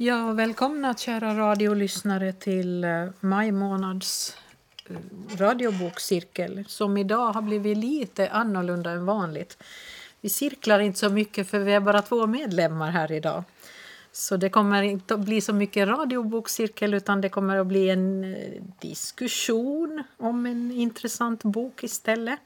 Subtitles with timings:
[0.00, 4.36] Ja, välkomna kära radiolyssnare till eh, maj månads
[4.90, 4.96] eh,
[5.36, 9.62] radiobokcirkel som idag har blivit lite annorlunda än vanligt.
[10.20, 13.44] Vi cirklar inte så mycket för vi är bara två medlemmar här idag.
[14.12, 18.34] Så det kommer inte att bli så mycket radiobokcirkel utan det kommer att bli en
[18.34, 22.38] eh, diskussion om en intressant bok istället.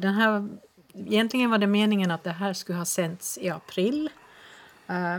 [0.00, 0.48] Den här,
[0.94, 4.10] egentligen var det meningen att det här skulle ha sänts i april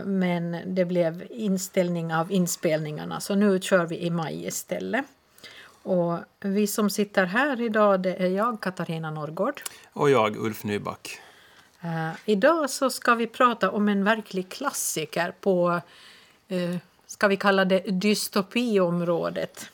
[0.04, 5.04] men det blev inställning av inspelningarna så nu kör vi i maj istället.
[5.82, 9.62] Och vi som sitter här idag det är jag, Katarina Norrgård.
[9.92, 11.20] Och jag, Ulf Nyback.
[11.84, 15.80] Uh, idag så ska vi prata om en verklig klassiker på,
[16.52, 19.70] uh, ska vi kalla det dystopiområdet.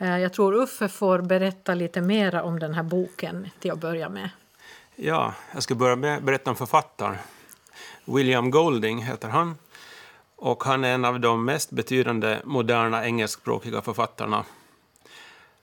[0.00, 4.08] Uh, jag tror Uffe får berätta lite mer om den här boken till att börja
[4.08, 4.30] med.
[4.96, 7.16] Ja, jag ska börja med berätta om författaren.
[8.04, 9.54] William Golding heter han.
[10.36, 14.44] Och han är en av de mest betydande moderna engelskspråkiga författarna.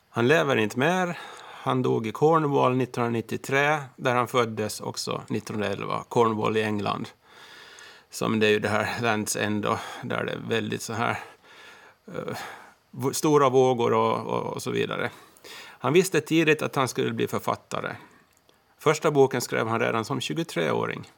[0.10, 1.18] Han lever inte mer.
[1.64, 6.04] Han dog i Cornwall 1993, där han föddes också 1911.
[6.10, 7.10] Cornwall i England.
[8.10, 9.68] Som det är ju det här Lands End,
[10.04, 11.20] där det är väldigt så här
[12.08, 15.10] uh, stora vågor och, och, och så vidare.
[15.64, 17.96] Han visste tidigt att han skulle bli författare.
[18.78, 21.12] Första boken skrev han redan som 23-åring.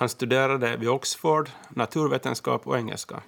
[0.00, 3.22] Han studerade vid Oxford, naturvetenskap och engelska.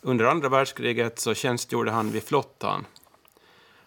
[0.00, 2.86] Under andra världskriget så tjänstgjorde han vid flottan.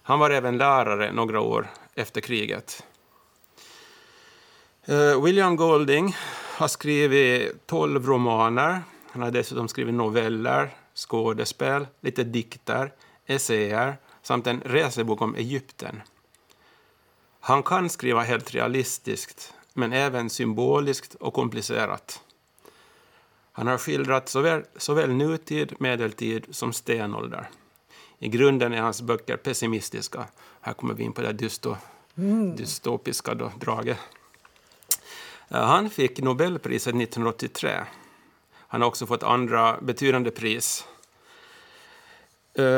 [0.02, 2.84] Han var även lärare några år efter kriget.
[4.86, 6.16] Eh, William Golding
[6.58, 8.82] har skrivit tolv romaner.
[9.12, 12.94] Han har dessutom skrivit noveller, skådespel, lite dikter,
[13.26, 16.02] essäer samt en resebok om Egypten.
[17.40, 22.22] Han kan skriva helt realistiskt men även symboliskt och komplicerat.
[23.52, 27.50] Han har skildrat såväl, såväl nutid, medeltid som stenålder.
[28.20, 30.26] I grunden är hans böcker pessimistiska.
[30.62, 31.76] Här kommer vi in på det dysto,
[32.18, 32.56] mm.
[32.56, 33.98] dystopiska då, draget.
[35.48, 37.80] Han fick Nobelpriset 1983.
[38.56, 40.88] Han har också fått andra betydande pris.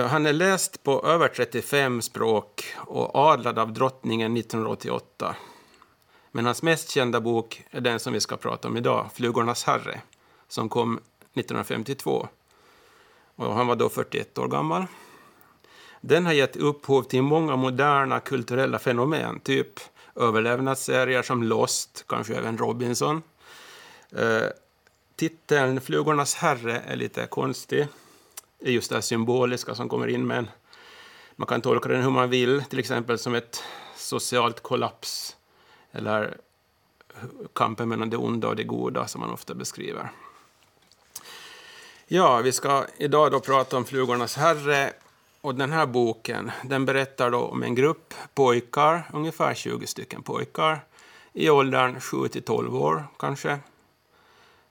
[0.10, 5.36] Han är läst på över 35 språk och adlad av drottningen 1988.
[6.36, 10.02] Men hans mest kända bok är den som vi ska prata om idag, Flugornas herre,
[10.48, 11.00] som kom
[11.34, 12.28] 1952.
[13.36, 14.86] Och han var då 41 år gammal.
[16.02, 19.80] Den har gett upphov till många moderna kulturella fenomen, typ
[20.16, 23.22] överlevnadsserier som Lost, kanske även Robinson.
[24.12, 24.48] Eh,
[25.16, 27.88] titeln Flugornas herre är lite konstig.
[28.60, 30.48] Det är just det symboliska som kommer in, men
[31.36, 33.64] man kan tolka den hur man vill, till exempel som ett
[33.96, 35.36] socialt kollaps
[35.96, 36.38] eller
[37.54, 40.12] kampen mellan det onda och det goda som man ofta beskriver.
[42.08, 44.94] Ja, vi ska idag då prata om Flugornas herre
[45.42, 50.86] och den här boken den berättar då om en grupp pojkar, ungefär 20 stycken pojkar
[51.34, 53.60] i åldern 7 till 12 år kanske,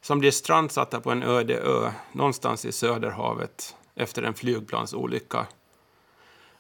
[0.01, 5.47] som blir strandsatta på en öde ö någonstans i Söderhavet efter en flygplansolycka.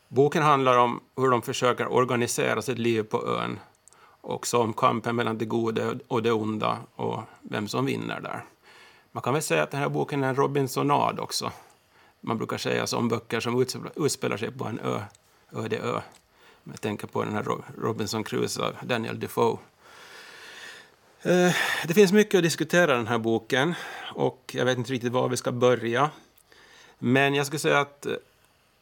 [0.08, 3.58] Boken handlar om hur de försöker organisera sitt liv på ön
[4.24, 8.44] också om kampen mellan det goda och det onda och vem som vinner där.
[9.12, 11.52] Man kan väl säga att den här boken är en Robinsonad också.
[12.20, 15.00] Man brukar säga så om böcker som utspelar sig på en ö,
[15.52, 16.00] öde ö.
[16.64, 17.46] Jag tänker på den här
[17.78, 19.58] Robinson Crusoe av Daniel Defoe.
[21.22, 21.54] Eh,
[21.86, 23.74] det finns mycket att diskutera i den här boken
[24.14, 26.10] och jag vet inte riktigt var vi ska börja.
[26.98, 28.06] Men jag skulle säga att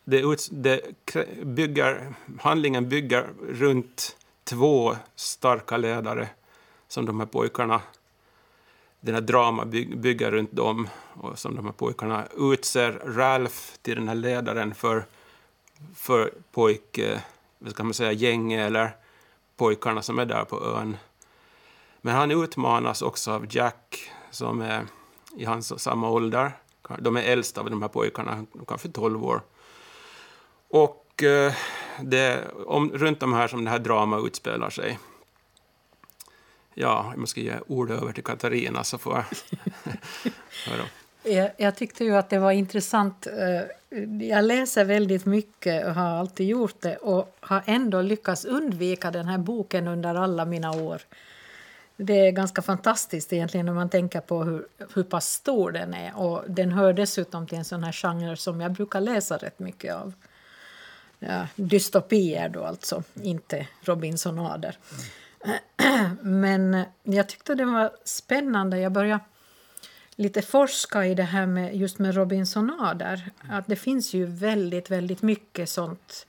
[0.04, 0.80] det, det
[1.42, 6.28] bygger, handlingen bygger runt två starka ledare
[6.88, 7.80] som de här pojkarna,
[9.00, 14.08] den här drama bygger runt dem och som de här pojkarna utser Ralph till den
[14.08, 15.04] här ledaren för,
[15.94, 17.18] för pojk, eh,
[17.58, 18.96] vad ska man säga, gänget eller
[19.56, 20.96] pojkarna som är där på ön.
[22.00, 24.86] Men han utmanas också av Jack som är
[25.36, 26.52] i hans samma ålder.
[26.98, 29.42] De är äldst av de här pojkarna, kanske 12 år.
[30.68, 31.52] Och eh,
[32.00, 34.98] det om, runt de här som det här drama utspelar sig.
[36.74, 39.24] Ja, jag måste ge ordet över till Katarina så får jag
[40.66, 40.84] höra.
[41.24, 43.26] Jag, jag tyckte ju att det var intressant.
[43.26, 43.98] Eh,
[44.28, 49.28] jag läser väldigt mycket och har alltid gjort det och har ändå lyckats undvika den
[49.28, 51.02] här boken under alla mina år.
[51.96, 56.16] Det är ganska fantastiskt egentligen när man tänker på hur, hur pass stor den är.
[56.16, 59.94] Och den hör dessutom till en sån här genre som jag brukar läsa rätt mycket
[59.94, 60.12] av
[61.28, 64.78] ja, dystopier då alltså, inte Robinsonader.
[65.44, 66.16] Mm.
[66.40, 68.78] Men jag tyckte det var spännande.
[68.78, 69.24] Jag började
[70.16, 73.30] lite forska i det här med just med Robinsonader.
[73.50, 76.26] Att det finns ju väldigt, väldigt mycket sånt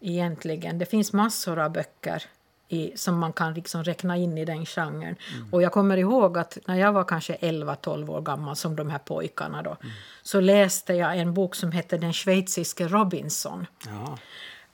[0.00, 0.78] egentligen.
[0.78, 2.26] Det finns massor av böcker
[2.70, 5.16] i, som man kan liksom räkna in i den genren.
[5.34, 5.48] Mm.
[5.52, 8.98] Och jag kommer ihåg att när jag var kanske 11-12 år gammal, som de här
[8.98, 9.92] pojkarna då, mm.
[10.22, 13.66] så läste jag en bok som hette Den schweiziske Robinson.
[13.86, 14.18] Ja.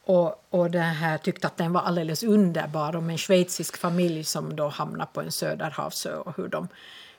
[0.03, 4.55] Och, och det här tyckte att den var alldeles underbar om en schweizisk familj som
[4.55, 6.67] då hamnade på en söderhavsö och hur de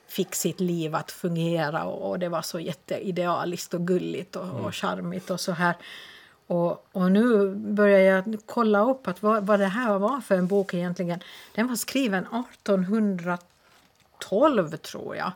[0.07, 4.55] fick sitt liv att fungera och, och det var så jätteidealiskt och gulligt och, mm.
[4.55, 5.75] och charmigt och så här.
[6.49, 10.47] Och, och nu börjar jag kolla upp att vad, vad det här var för en
[10.47, 11.19] bok egentligen.
[11.55, 15.31] Den var skriven 1812 tror jag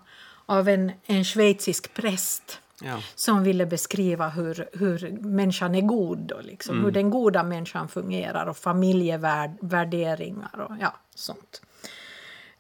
[0.46, 2.60] av en, en schweizisk präst.
[2.82, 3.00] Ja.
[3.16, 6.86] som ville beskriva hur, hur människan är god, då, liksom, mm.
[6.86, 11.62] hur den goda människan fungerar och familjevärderingar och ja, sånt.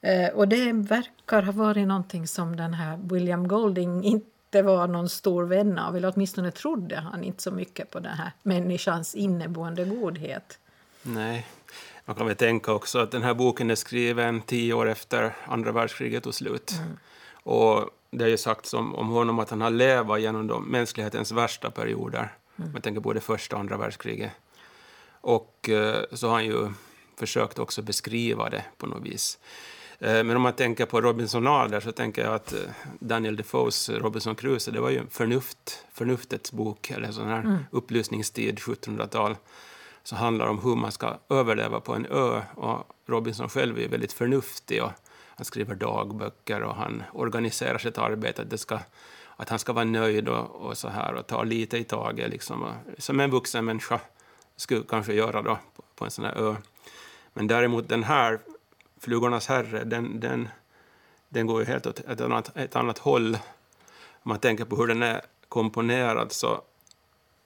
[0.01, 5.09] Eh, och det verkar ha varit någonting som den här William Golding inte var någon
[5.09, 9.85] stor vän av, eller åtminstone trodde han inte så mycket på den här människans inneboende
[9.85, 10.59] godhet.
[11.03, 11.47] Nej,
[12.05, 15.71] man kan väl tänka också att den här boken är skriven tio år efter andra
[15.71, 16.71] världskriget tog slut.
[16.79, 16.97] Mm.
[17.33, 21.31] Och det är ju sagt om, om honom att han har levat genom de mänsklighetens
[21.31, 22.33] värsta perioder.
[22.55, 22.71] Mm.
[22.73, 24.31] Jag tänker på det första och andra världskriget.
[25.21, 26.73] Och eh, så har han ju
[27.17, 29.39] försökt också beskriva det på något vis.
[30.03, 32.59] Eh, men om man tänker på Robinsonader så tänker jag att eh,
[32.99, 37.57] Daniel Defoes Robinson Crusoe, det var ju förnuft, förnuftets bok, eller sån här mm.
[37.71, 39.35] upplysningstid, 1700-tal,
[40.03, 42.41] som handlar om hur man ska överleva på en ö.
[42.55, 44.91] Och Robinson själv är väldigt förnuftig och
[45.35, 48.79] han skriver dagböcker och han organiserar sitt arbete, att, det ska,
[49.35, 52.67] att han ska vara nöjd och, och så här och ta lite i taget, liksom,
[52.97, 53.99] som en vuxen människa
[54.55, 56.55] skulle kanske göra då på, på en sån här ö.
[57.33, 58.39] Men däremot den här
[59.03, 60.49] Flugornas herre, den, den,
[61.29, 63.35] den går ju helt åt ett annat, ett annat håll.
[64.23, 66.61] Om man tänker på hur den är komponerad så,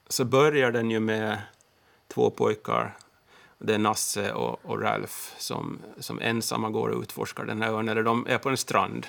[0.07, 1.41] så börjar den ju med
[2.07, 2.97] två pojkar,
[3.57, 7.89] det är Nasse och, och Ralph, som, som ensamma går och utforskar den här ön,
[7.89, 9.07] eller de är på en strand.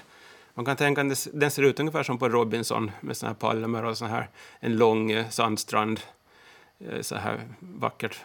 [0.55, 3.85] Man kan tänka att den ser ut ungefär som på Robinson med såna här palmer
[3.85, 4.29] och så här,
[4.61, 6.01] en lång eh, sandstrand,
[6.79, 8.21] eh, så här vackert,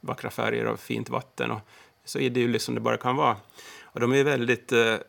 [0.00, 1.50] vackra färger och fint vatten.
[1.50, 1.60] Och
[2.10, 3.36] så idylliskt som det bara kan vara.
[3.82, 5.00] Och de är väldigt eh, eh,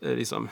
[0.00, 0.48] liksom,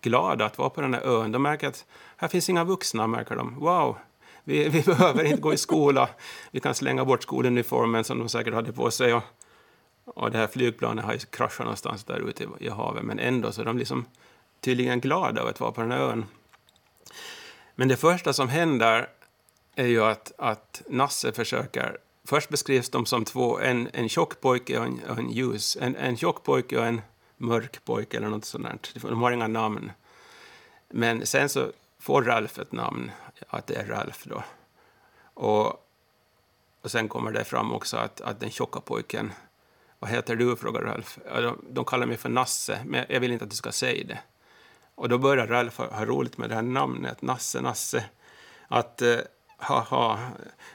[0.00, 1.32] glada att vara på den här ön.
[1.32, 1.84] De märker att
[2.16, 3.54] här finns inga vuxna, märker de.
[3.54, 3.96] Wow,
[4.44, 6.08] vi, vi behöver inte gå i skola.
[6.50, 9.14] Vi kan slänga bort skoluniformen som de säkert hade på sig.
[9.14, 9.22] Och,
[10.04, 13.52] och det här flygplanet har ju kraschat någonstans där ute i, i havet, men ändå
[13.52, 14.04] så är de liksom
[14.60, 16.24] tydligen glada över att vara på den här ön.
[17.74, 19.08] Men det första som händer
[19.74, 24.78] är ju att, att Nasse försöker Först beskrivs de som två, en, en tjock pojke
[24.78, 25.76] och en, och en ljus.
[25.80, 27.00] En, en tjock pojke och en
[27.36, 28.94] mörk pojke eller något sånt.
[28.94, 29.92] De har inga namn.
[30.88, 33.10] Men sen så får Ralf ett namn,
[33.48, 34.42] att det är Ralf då.
[35.34, 35.66] Och,
[36.80, 39.32] och sen kommer det fram också att, att den tjocka pojken,
[39.98, 41.18] vad heter du, frågar Ralf.
[41.24, 44.18] De, de kallar mig för Nasse, men jag vill inte att du ska säga det.
[44.94, 48.04] Och då börjar Ralf ha, ha roligt med det här namnet, Nasse, Nasse.
[48.68, 49.18] Att, eh,
[49.56, 50.18] haha,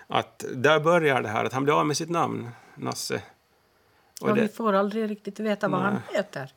[0.07, 3.21] att där börjar det här, att han blir av med sitt namn, Nasse.
[4.21, 5.91] Och ja, det, vi får aldrig riktigt veta vad nej.
[5.91, 6.53] han heter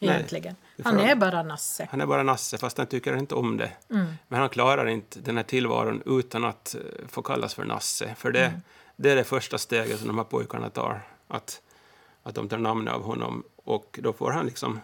[0.00, 0.56] egentligen.
[0.76, 1.88] Nej, han är bara Nasse.
[1.90, 3.72] Han är bara Nasse, fast han tycker inte om det.
[3.90, 4.06] Mm.
[4.28, 8.14] Men han klarar inte den här tillvaron utan att uh, få kallas för Nasse.
[8.14, 8.60] För det, mm.
[8.96, 11.62] det är det första steget som de här pojkarna tar, att,
[12.22, 13.42] att de tar namnet av honom.
[13.56, 14.80] Och då får han liksom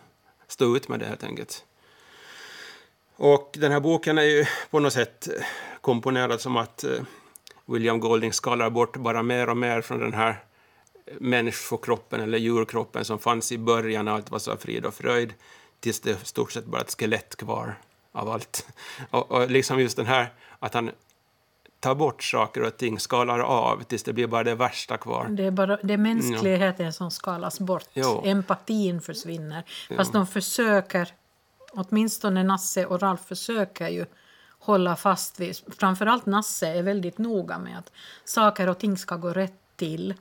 [0.48, 1.64] stå ut med det helt enkelt.
[3.16, 5.28] Och den här boken är ju på något sätt
[5.80, 6.90] komponerad som att eh,
[7.66, 10.44] William Golding skalar bort bara mer och mer från den här
[11.20, 15.34] människokroppen eller djurkroppen som fanns i början när allt var så frid och fröjd
[15.80, 17.74] tills det stort sett bara ett skelett kvar
[18.12, 18.66] av allt.
[19.10, 20.90] Och, och, liksom just den här att han
[21.80, 25.28] tar bort saker och ting, skalar av tills det blir bara det värsta kvar.
[25.28, 26.92] Det är, bara, det är mänskligheten ja.
[26.92, 27.88] som skalas bort.
[27.92, 28.22] Jo.
[28.24, 29.64] Empatin försvinner.
[29.96, 30.18] Fast ja.
[30.18, 31.08] de försöker,
[31.74, 34.06] åtminstone Nasse och Ralf försöker ju
[34.58, 35.56] hålla fast vid.
[35.78, 37.92] Framförallt Nasse är väldigt noga med att
[38.24, 40.14] saker och ting ska gå rätt till.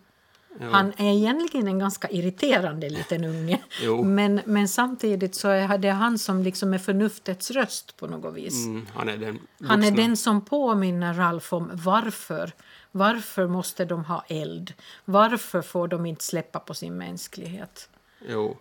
[0.59, 0.69] Ja.
[0.71, 3.61] Han är egentligen en ganska irriterande liten unge.
[4.03, 8.65] men, men samtidigt så är det han som liksom är förnuftets röst på något vis.
[8.65, 12.51] Mm, han, är den han är den som påminner Ralf om varför.
[12.91, 14.73] Varför måste de ha eld?
[15.05, 17.89] Varför får de inte släppa på sin mänsklighet?
[18.27, 18.57] Jo,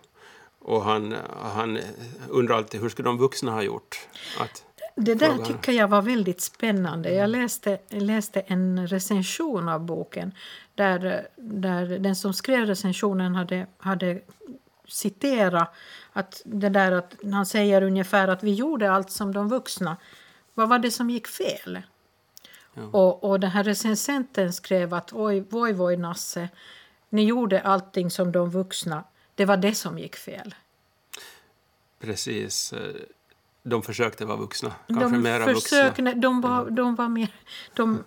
[0.61, 1.79] och han, han
[2.29, 4.07] undrar alltid hur skulle de vuxna ha gjort?
[4.39, 4.63] Att
[4.95, 7.13] det där tycker jag var väldigt spännande.
[7.13, 10.31] Jag läste, läste en recension av boken
[10.75, 14.21] där, där den som skrev recensionen hade, hade
[14.87, 15.67] citera
[16.13, 19.97] att det där att han säger ungefär att vi gjorde allt som de vuxna.
[20.53, 21.81] Vad var det som gick fel?
[22.73, 22.83] Ja.
[22.83, 26.49] Och, och den här recensenten skrev att oj, voj, voj, Nasse,
[27.09, 29.03] ni gjorde allting som de vuxna.
[29.41, 30.55] Det var det som gick fel.
[31.99, 32.73] Precis.
[33.63, 34.73] De försökte vara vuxna.
[34.87, 36.13] Kanske de mera vuxna.
[36.15, 37.33] de var, de var mer...
[37.73, 38.03] De,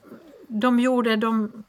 [0.48, 1.64] de gjorde, de,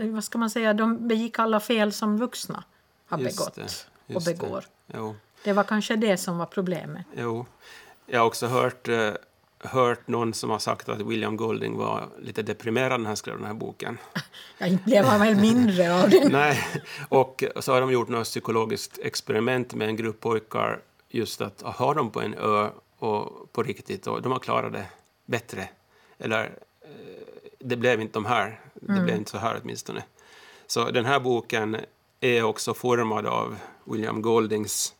[0.00, 2.64] vad ska man säga, de begick alla fel som vuxna
[3.06, 4.38] har Just begått det, och det.
[4.38, 4.64] begår.
[4.94, 5.16] Jo.
[5.44, 7.06] Det var kanske det som var problemet.
[7.16, 7.46] Jo.
[8.06, 9.12] Jag har också hört, eh,
[9.58, 13.46] hört någon som har sagt att William Golding var lite deprimerad när han skrev den
[13.46, 13.98] här boken.
[14.58, 16.28] Jag inte blev han väl mindre av det.
[16.32, 16.58] Nej,
[17.08, 21.94] och så har de gjort något psykologiskt experiment med en grupp pojkar just att ha
[21.94, 24.86] dem på en ö och på riktigt och de har klarat det
[25.26, 25.68] bättre.
[26.18, 26.44] Eller
[26.80, 26.88] eh,
[27.58, 29.04] det blev inte de här, det Mm.
[29.04, 30.02] blev inte så här åtminstone.
[30.66, 31.76] Så den här boken
[32.20, 34.94] är också formad av William Goldings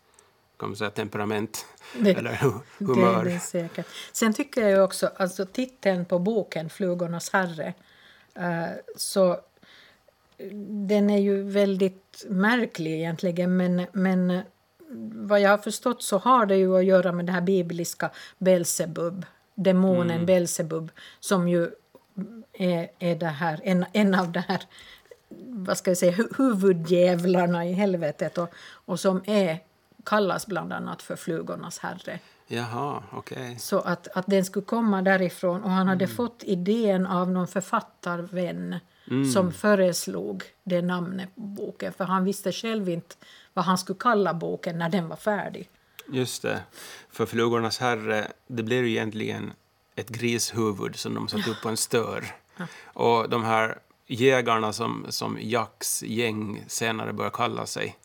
[0.59, 1.67] kan man säga, temperament
[2.01, 3.25] Det- eller hu- humör.
[3.25, 3.87] Det, det är säkert.
[4.13, 7.75] Sen tycker jag ju också, alltså titeln på boken Flugornas herre,
[8.35, 9.41] eh, så
[10.89, 14.41] den är ju väldigt märklig egentligen, men, men
[15.29, 19.25] vad jag har förstått så har det ju att göra med det här bibliska Belsebub,
[19.55, 20.27] demonen Mm.
[20.27, 21.71] Belsebub, som ju
[22.53, 24.63] är, är det här, en, en av de här
[25.49, 29.59] vad ska jag säga, hu- huvuddjävlarna i helvetet och, och som är,
[30.07, 32.19] kallas bland annat för flugornas herre.
[32.47, 33.59] Jaha, okej.
[33.59, 36.17] Så att, att den skulle komma därifrån och han hade Mm.
[36.17, 38.77] fått idén av någon författarvän
[39.35, 43.15] som föreslog det namnet på boken för han visste själv inte
[43.55, 45.69] vad han skulle kalla boken när den var färdig.
[46.09, 46.61] Just det.
[47.11, 49.53] För Flugornas herre, det blev ju egentligen
[49.95, 52.25] ett grishuvud som de satt upp på en stör.
[52.85, 57.97] Och de här jägarna som, som Jacks gäng senare börjar kalla sig.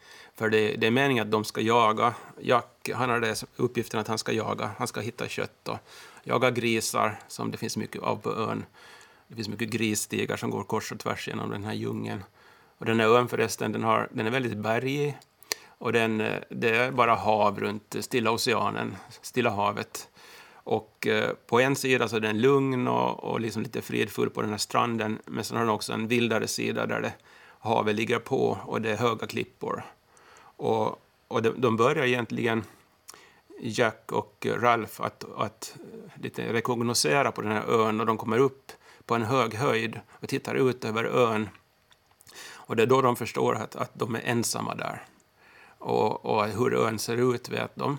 [0.41, 2.13] För det, det är meningen att de ska jaga.
[2.39, 4.71] Jack, han har det uppgiften att han ska jaga.
[4.77, 5.77] Han ska hitta kött och
[6.23, 8.65] jaga grisar som det finns mycket av på ön.
[9.27, 12.23] Det finns mycket grisstigar som går kors och tvärs genom den här djungeln.
[12.77, 15.17] Och den här ön förresten, den, har, den är väldigt bergig.
[15.67, 16.17] Och den,
[16.49, 20.09] det är bara hav runt Stilla oceanen, Stilla havet.
[20.53, 24.41] Och eh, på en sida så är den lugn och, och liksom lite fridfull på
[24.41, 25.19] den här stranden.
[25.25, 27.13] Men sen har den också en vildare sida där det,
[27.59, 29.83] havet ligger på och det är höga klippor.
[30.61, 32.63] Och, och de, de börjar egentligen,
[33.59, 35.75] Jack och Ralph, att, att
[36.15, 38.71] lite rekognosera på den här ön och de kommer upp
[39.05, 41.49] på en hög höjd och tittar ut över ön.
[42.53, 45.05] Och det är då de förstår att, att de är ensamma där.
[45.77, 47.97] Och, och hur ön ser ut vet de.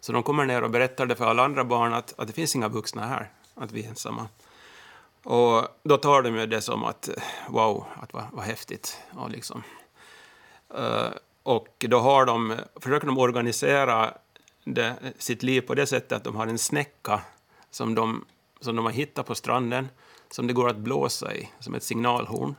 [0.00, 2.56] Så de kommer ner och berättar det för alla andra barn att, att det finns
[2.56, 4.28] inga vuxna här, att vi är ensamma.
[5.22, 7.08] Och då tar de ju det som att
[7.48, 8.98] wow, att vad, vad häftigt.
[9.16, 9.62] Ja, liksom.
[10.78, 11.08] Uh,
[11.42, 14.14] och då har de, försöker de organisera
[14.64, 17.20] det, sitt liv på det sättet att de har en snäcka
[17.70, 18.24] som de,
[18.60, 19.88] som de har hittat på stranden
[20.30, 22.54] som det går att blåsa i, som ett signalhorn.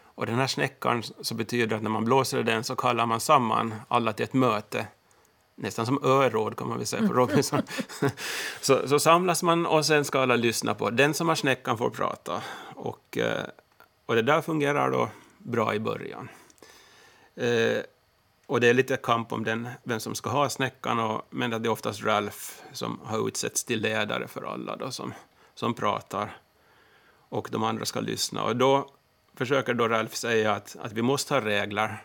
[0.00, 3.20] Och den här snäckan så betyder att när man blåser i den så kallar man
[3.20, 4.86] samman alla till ett möte.
[5.54, 7.62] Nästan som öråd kan man väl säga på Robinson.
[8.60, 11.90] så, så samlas man och sen ska alla lyssna på den som har snäckan får
[11.90, 12.42] prata.
[12.74, 13.44] Och, eh,
[14.06, 16.28] och det där fungerar då bra i början.
[17.36, 17.82] Eh,
[18.48, 21.56] och det är lite kamp om den, vem som ska ha snäckan, och, men det
[21.56, 22.38] är oftast Ralph
[22.72, 25.14] som har utsetts till ledare för alla då, som,
[25.54, 26.36] som pratar.
[27.28, 28.42] Och de andra ska lyssna.
[28.42, 28.90] Och då
[29.34, 32.02] försöker då Ralph säga att, att vi måste ha regler.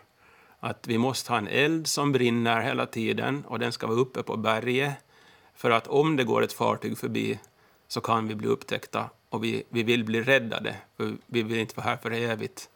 [0.60, 4.22] Att vi måste ha en eld som brinner hela tiden och den ska vara uppe
[4.22, 4.92] på berget.
[5.54, 7.38] För att om det går ett fartyg förbi
[7.88, 10.76] så kan vi bli upptäckta och vi, vi vill bli räddade.
[10.96, 12.68] För vi vill inte vara här för evigt.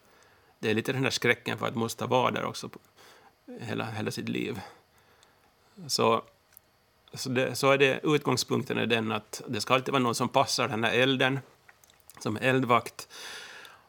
[0.58, 2.70] Det är lite den där skräcken för att måste vara där också
[3.60, 4.60] hela, hela sitt liv.
[5.86, 6.22] Så,
[7.14, 10.28] så, det, så är det, utgångspunkten är den att det ska alltid vara någon som
[10.28, 11.38] passar den här elden
[12.18, 13.08] som eldvakt.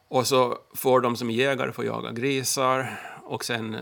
[0.08, 3.76] Och så får de som jägare få jaga grisar och sen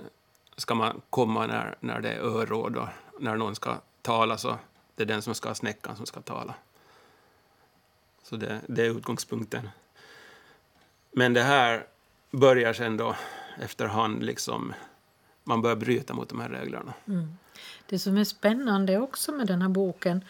[0.56, 2.88] ska man komma när, när det är öråd och
[3.20, 4.58] när någon ska tala så
[4.94, 6.54] det är den som ska ha snäckan som ska tala.
[8.22, 9.68] Så det, det är utgångspunkten.
[11.10, 11.86] Men det här
[12.30, 13.16] börjar sen då
[13.60, 14.74] efterhand liksom
[15.48, 16.94] man börjar bryta mot de här reglerna.
[17.86, 20.24] Det som är spännande också med den här boken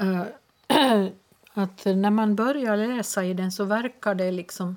[0.00, 0.22] eh,
[1.54, 4.76] att när man börjar läsa i den så verkar det liksom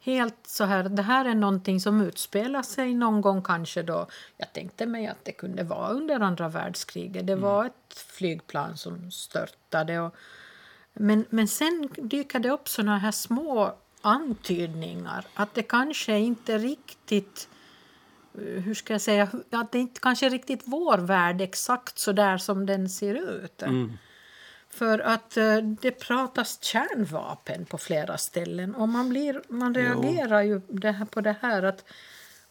[0.00, 4.52] helt så här, det här är någonting som utspelar sig någon gång kanske då, jag
[4.52, 10.00] tänkte mig att det kunde vara under andra världskriget, det var ett flygplan som störtade
[10.00, 10.14] och,
[10.92, 17.48] men, men sen dyker det upp såna här små antydningar att det kanske inte riktigt
[18.36, 22.66] hur ska jag säga, att det inte kanske riktigt vår värld exakt så där som
[22.66, 23.62] den ser ut.
[23.62, 23.98] Mm.
[24.70, 30.60] För att eh, det pratas kärnvapen på flera ställen och man, blir, man reagerar ju
[30.68, 31.84] det här, på det här att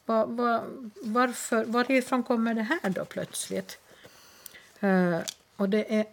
[0.05, 0.63] va, va,
[1.03, 3.77] varför, varifrån kommer det här då plötsligt?
[4.79, 5.19] Eh,
[5.55, 6.05] och det är,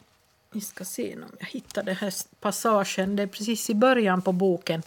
[0.50, 4.32] vi ska se om jag hittar den här passagen, det är precis i början på
[4.32, 4.82] boken.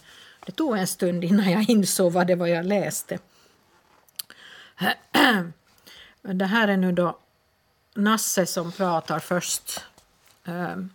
[0.46, 3.18] Det tog en stund innan jag insåg vad det var jag läste.
[6.22, 7.18] Det här är nu då
[7.94, 9.84] Nasse som pratar först.
[10.44, 10.90] Ehm,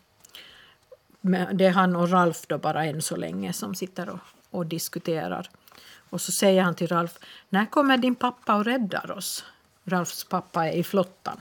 [1.54, 4.20] det är han och Ralf då bara än så länge som sitter och,
[4.50, 5.50] och diskuterar.
[6.10, 7.20] Och så säger han till Ralf,
[7.50, 9.46] när kommer din pappa och räddar oss?
[9.84, 11.40] Ralfs pappa är i flottan.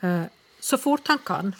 [0.00, 0.24] Ehm,
[0.60, 1.54] så fort han kan.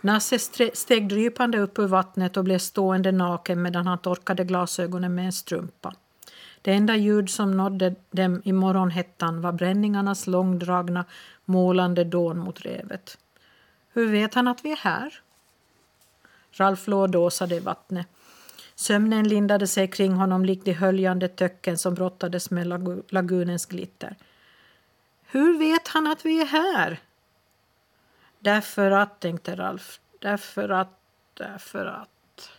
[0.00, 0.38] Nasse
[0.74, 5.32] steg drypande upp ur vattnet och blev stående naken medan han torkade glasögonen med en
[5.32, 5.94] strumpa.
[6.66, 11.04] Det enda ljud som nådde dem i morgonhettan var bränningarnas långdragna,
[11.44, 13.18] målande dån mot revet.
[13.92, 15.20] Hur vet han att vi är här?
[16.52, 18.06] Ralf låg dåsade i vattnet.
[18.74, 22.66] Sömnen lindade sig kring honom likt de höljande töcken som brottades med
[23.08, 24.16] lagunens glitter.
[25.26, 27.00] Hur vet han att vi är här?
[28.38, 30.98] Därför att, tänkte Ralf, därför att,
[31.34, 32.50] därför att.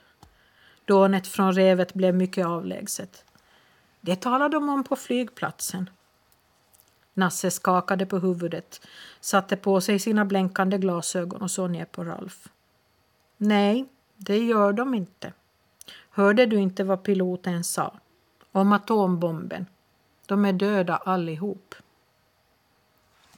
[0.86, 3.24] Dånet från revet blev mycket avlägset.
[4.08, 5.90] Det talade de om på flygplatsen.
[7.14, 8.82] Nasse skakade på huvudet,
[9.20, 12.48] satte på sig sina blänkande glasögon och såg ner på Ralf.
[13.38, 13.86] Nej,
[14.18, 15.34] det gör de inte.
[16.10, 18.00] Hörde du inte vad piloten sa?
[18.52, 19.66] Om atombomben.
[20.26, 21.76] De är döda allihop.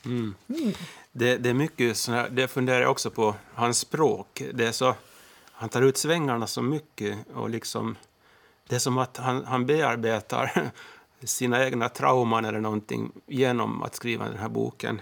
[0.05, 0.35] Mm.
[0.47, 0.73] Mm.
[1.11, 4.43] Det, det, är mycket sån här, det funderar jag också på, hans språk.
[4.53, 4.95] Det är så,
[5.51, 7.95] han tar ut svängarna så mycket och liksom
[8.69, 10.71] det är som att han, han bearbetar
[11.23, 15.01] sina egna trauman eller någonting genom att skriva den här boken.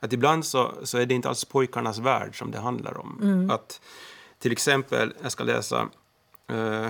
[0.00, 3.18] Att ibland så, så är det inte alls pojkarnas värld som det handlar om.
[3.22, 3.50] Mm.
[3.50, 3.80] Att
[4.38, 5.88] till exempel, jag ska läsa
[6.50, 6.88] uh,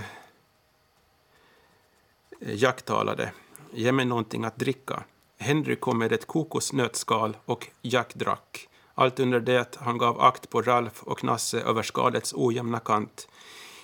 [2.40, 3.32] Jack talade.
[3.72, 5.04] Ge mig någonting att dricka.
[5.38, 8.68] Henry kom med ett kokosnötskal och Jack drack.
[8.94, 13.28] Allt under det han gav akt på Ralf och Nasse över skalets ojämna kant.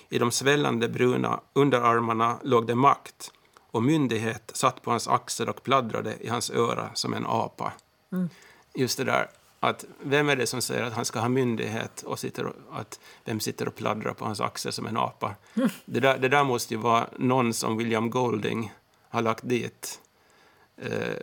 [0.09, 3.31] I de svällande bruna underarmarna låg det makt
[3.71, 7.73] och myndighet satt på hans axel och pladdrade i hans öra som en apa.
[8.11, 8.29] Mm.
[8.73, 12.19] Just det där att vem är det som säger att han ska ha myndighet och
[12.19, 15.35] sitter och, att vem sitter och pladdrar på hans axel som en apa?
[15.53, 15.69] Mm.
[15.85, 18.73] Det, där, det där måste ju vara någon som William Golding
[19.09, 20.01] har lagt dit.
[20.77, 21.15] Eh,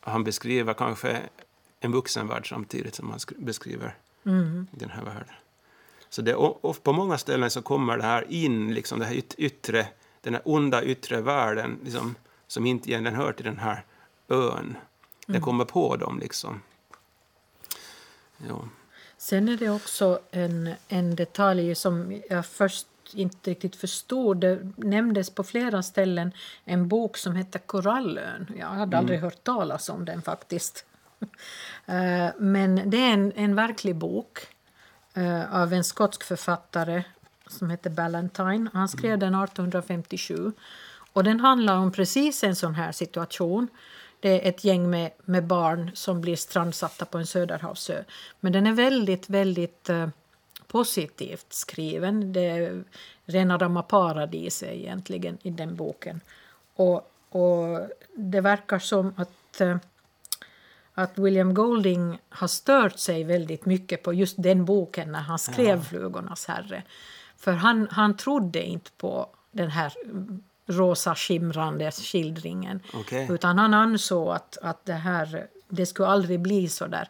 [0.00, 1.22] han beskriver kanske
[1.80, 4.66] en vuxenvärld samtidigt som han beskriver mm.
[4.70, 5.34] den här världen.
[6.10, 9.86] Så det, och, på många ställen så kommer det här in, liksom det här yttre,
[10.20, 12.14] den här onda yttre världen liksom,
[12.46, 13.84] som inte egentligen hör till den här
[14.28, 14.58] ön.
[14.58, 14.76] Mm.
[15.26, 16.62] Det kommer på dem liksom.
[18.48, 18.68] Ja.
[19.16, 24.40] Sen är det också en, en detalj som jag först inte riktigt förstod.
[24.40, 26.32] Det nämndes på flera ställen
[26.64, 28.46] en bok som heter Korallön.
[28.58, 28.98] Jag hade mm.
[28.98, 30.84] aldrig hört talas om den faktiskt.
[31.86, 34.46] Eh, men det är en, en verklig bok
[35.14, 37.04] Eh, av en skotsk författare
[37.46, 38.70] som heter Ballantyne.
[38.72, 39.20] Han skrev mm.
[39.20, 40.52] den 1857.
[41.12, 43.68] Och den handlar om precis en sån här situation.
[44.20, 48.04] Det är ett gäng med, med barn som blir strandsatta på en söderhavsö.
[48.40, 50.08] Men den är väldigt, väldigt eh,
[50.66, 52.32] positivt skriven.
[52.32, 52.84] Det är
[53.24, 56.20] rena rama paradiset egentligen i den boken.
[56.76, 57.80] Och, och
[58.14, 59.76] det verkar som att eh,
[60.94, 65.78] att William Golding har stört sig väldigt mycket på just den boken när han skrev
[65.78, 65.82] ja.
[65.82, 66.82] Flugornas herre.
[67.36, 69.92] För han, han trodde inte på den här
[70.66, 72.80] rosa skimrande skildringen.
[73.00, 73.26] Okay.
[73.30, 77.08] Utan han ansåg att, att det här det skulle aldrig bli så där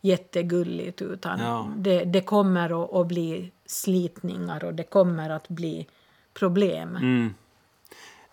[0.00, 1.68] jättegulligt utan ja.
[1.76, 5.86] det, det kommer att, att, bli slitningar och det kommer att bli
[6.34, 6.96] problem.
[6.96, 7.34] Mm.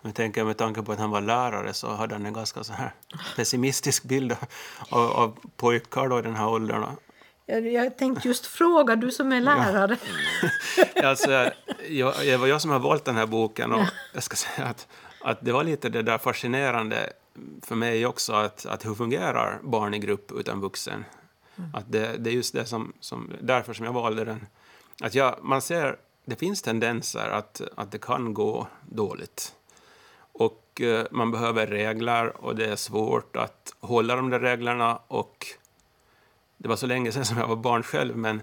[0.02, 2.74] Jag tänker med tanke på att han var lärare så hade han en ganska så
[2.74, 2.94] här
[3.36, 4.36] pessimistisk bild
[4.90, 6.86] av, av pojkar då i den här åldern.
[7.46, 9.98] Jag, jag tänkte just fråga, du som är lärare.
[10.96, 11.08] Ja.
[11.10, 11.52] alltså,
[11.90, 14.88] jag, det var jag som har valt den här boken och jag ska säga att,
[15.22, 17.14] att det var lite det där fascinerande
[17.62, 21.06] för mig också att, att hur fungerar barn i grupp utan vuxen?
[21.58, 21.76] Mm.
[21.76, 24.48] Att det, det är just det som, som, därför som jag valde den.
[25.02, 29.56] Att jag, man ser, det finns tendenser att, att det kan gå dåligt.
[30.32, 35.00] Och eh, man behöver regler och det är svårt att hålla de där reglerna.
[35.08, 35.48] Och
[36.58, 38.42] det var så länge sedan som jag var barn själv, men,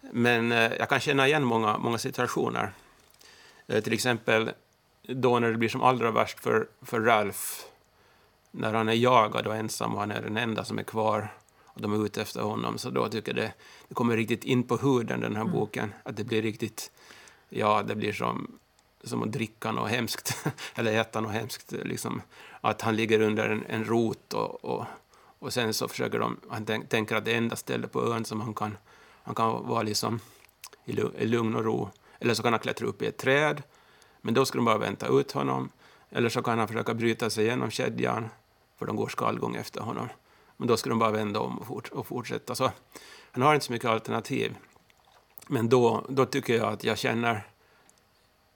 [0.00, 2.72] men eh, jag kan känna igen många, många situationer.
[3.66, 4.50] Eh, till exempel
[5.02, 7.40] då när det blir som allra värst för, för Ralph
[8.50, 11.28] när han är jagad och ensam och han är den enda som är kvar
[11.64, 12.78] och de är ute efter honom.
[12.78, 13.52] Så då tycker jag det,
[13.88, 15.52] det kommer riktigt in på huden, den här mm.
[15.52, 15.94] boken.
[16.02, 16.90] Att det blir riktigt,
[17.48, 18.58] ja, det blir som,
[19.04, 21.72] som att dricka något hemskt, eller äta något hemskt.
[21.72, 22.22] Liksom,
[22.60, 24.84] att han ligger under en, en rot och, och,
[25.38, 28.40] och sen så försöker de, han tänk, tänker att det enda stället på ön som
[28.40, 28.76] han kan,
[29.22, 30.20] han kan vara liksom
[30.84, 33.62] i, i lugn och ro, eller så kan han klättra upp i ett träd,
[34.20, 35.70] men då ska de bara vänta ut honom.
[36.10, 38.28] Eller så kan han försöka bryta sig igenom kedjan,
[38.78, 40.08] för de går skallgång efter honom.
[40.56, 42.54] Men då ska de bara vända om och, fort, och fortsätta.
[42.54, 42.70] Så
[43.30, 44.56] han har inte så mycket alternativ.
[45.46, 47.46] Men då, då tycker jag att jag känner...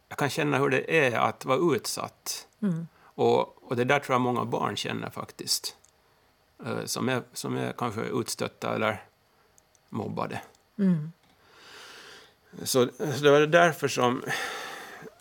[0.09, 2.47] Jag kan känna hur det är att vara utsatt.
[2.63, 2.87] Mm.
[2.99, 5.77] Och, och det där tror jag många barn känner faktiskt.
[6.67, 9.05] Uh, som, är, som är kanske utstötta eller
[9.89, 10.43] mobbade.
[10.79, 11.13] Mm.
[12.63, 14.23] Så, så det var därför som...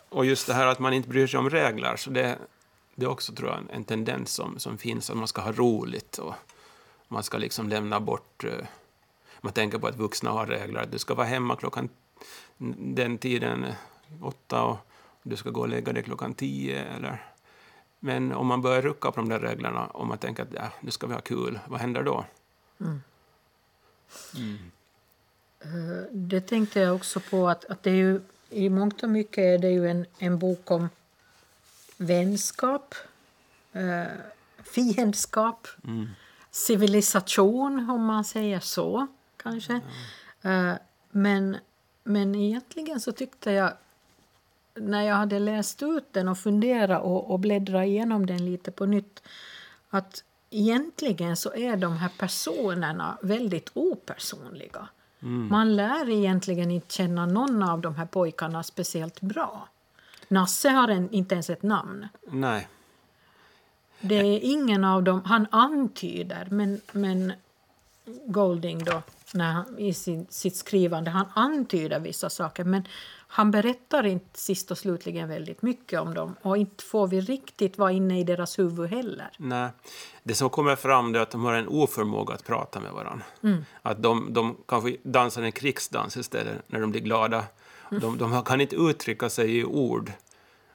[0.08, 1.96] Och just det här att man inte bryr sig om regler.
[1.96, 2.38] Så det,
[2.94, 5.52] det är också tror jag, en, en tendens som, som finns, att man ska ha
[5.52, 6.18] roligt.
[6.18, 6.34] Och,
[7.08, 8.44] man ska liksom lämna bort...
[8.44, 8.52] Uh,
[9.40, 11.88] man tänker på att vuxna har regler, att du ska vara hemma klockan
[12.78, 13.74] den tiden, eh,
[14.22, 14.78] åtta, och
[15.22, 16.84] du ska gå och lägga dig klockan tio.
[16.84, 17.24] Eller.
[18.00, 20.90] Men om man börjar rucka på de där reglerna och man tänker att ja, nu
[20.90, 22.24] ska vi ha kul, vad händer då?
[22.80, 23.02] Mm.
[24.34, 24.58] Mm.
[25.64, 29.38] Uh, det tänkte jag också på att, att det är ju, i mångt och mycket
[29.38, 30.88] är det ju en, en bok om
[31.96, 32.94] vänskap,
[33.76, 34.06] uh,
[34.64, 36.08] fiendskap, mm
[36.56, 39.80] civilisation, om man säger så, kanske.
[40.42, 40.66] Mm.
[40.66, 40.76] Uh,
[41.10, 41.56] men,
[42.04, 43.72] men egentligen så tyckte jag,
[44.76, 48.86] när jag hade läst ut den och funderat och, och bläddrat igenom den lite på
[48.86, 49.22] nytt,
[49.90, 54.88] att egentligen så är de här personerna väldigt opersonliga.
[55.22, 55.48] Mm.
[55.48, 59.68] Man lär egentligen inte känna någon av de här pojkarna speciellt bra.
[60.28, 62.08] Nasse har en, inte ens ett namn.
[62.26, 62.68] Nej.
[64.00, 67.32] Det är ingen av dem, han antyder, men, men
[68.26, 69.02] Golding då,
[69.34, 72.84] när han, i sin, sitt skrivande, han antyder vissa saker men
[73.28, 77.78] han berättar inte sist och slutligen väldigt mycket om dem och inte får vi riktigt
[77.78, 79.30] vara inne i deras huvud heller.
[79.38, 79.70] Nej.
[80.22, 83.24] Det som kommer fram är att de har en oförmåga att prata med varandra.
[83.42, 83.64] Mm.
[83.82, 87.44] Att de, de kanske dansar en krigsdans istället när de blir glada.
[87.90, 88.00] Mm.
[88.00, 90.12] De, de kan inte uttrycka sig i ord.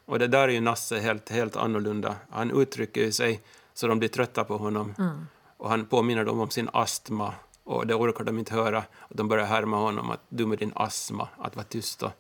[0.06, 2.16] Och det där är ju Nasse helt, helt annorlunda.
[2.30, 3.42] Han uttrycker sig
[3.74, 4.96] så de blir trötta på honom.
[4.98, 5.28] Mm.
[5.58, 7.34] Och han påminner dem om sin astma
[7.72, 8.84] och det orkar de inte höra.
[8.98, 12.12] Och de börjar härma honom att du med din astma, att vara tysta.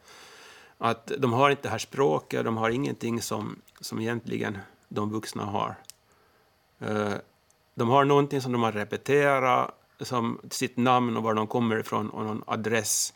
[0.77, 4.57] Att de har inte det här språket, de har ingenting som, som egentligen
[4.89, 5.75] de vuxna har.
[6.81, 7.13] Uh,
[7.75, 12.09] de har någonting som de har repeterat, som sitt namn och var de kommer ifrån
[12.09, 13.13] och någon adress.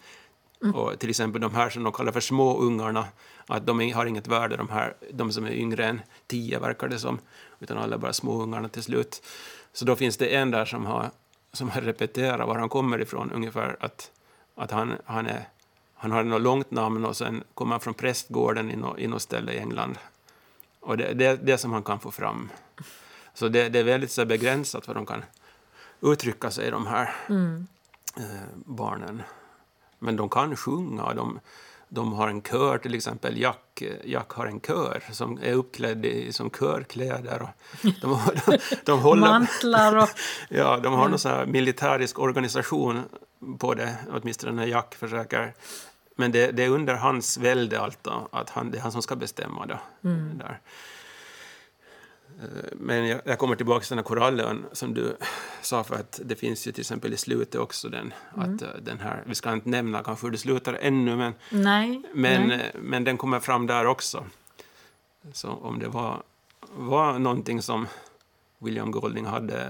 [0.61, 0.75] Mm.
[0.75, 3.05] Och till exempel de här som de kallar för småungarna,
[3.47, 6.99] att de har inget värde, de, här, de som är yngre än tio verkar det
[6.99, 7.19] som,
[7.59, 9.23] utan alla bara småungarna till slut.
[9.73, 11.11] Så då finns det en där som har,
[11.55, 14.11] som har repeterat var han kommer ifrån, ungefär att,
[14.55, 15.47] att han, han, är,
[15.95, 19.21] han har något långt namn och sen kommer han från prästgården i något, i något
[19.21, 19.97] ställe i England.
[20.79, 22.49] Och det är det, det som han kan få fram.
[23.33, 25.23] Så det, det är väldigt så begränsat vad de kan
[26.01, 27.67] uttrycka sig, de här mm.
[28.17, 29.21] eh, barnen.
[29.99, 31.13] Men de kan sjunga.
[31.13, 31.39] De,
[31.95, 33.37] de har en kör, till exempel.
[33.37, 37.41] Jack, Jack har en kör som är uppklädd i som körkläder.
[37.41, 37.49] Och
[38.01, 40.09] de, de, de håller, Mantlar och...
[40.49, 43.01] ja, de har någon sån här militärisk organisation
[43.59, 45.53] på det, åtminstone när Jack försöker.
[46.15, 49.01] Men det, det är under hans välde allt då, att han, det är han som
[49.01, 49.65] ska bestämma.
[49.65, 50.37] Då, mm.
[50.37, 50.59] där.
[52.41, 55.17] Eh, men jag, jag kommer tillbaka till den här korallön som du
[55.61, 58.55] sa, för att det finns ju till exempel i slutet också den, mm.
[58.55, 62.01] att eh, den här, vi ska inte nämna kanske hur det slutar ännu, men, nej,
[62.13, 62.71] men, nej.
[62.73, 64.25] Eh, men den kommer fram där också.
[65.33, 66.23] Så om det var,
[66.75, 67.87] var någonting som
[68.57, 69.67] William Golding hade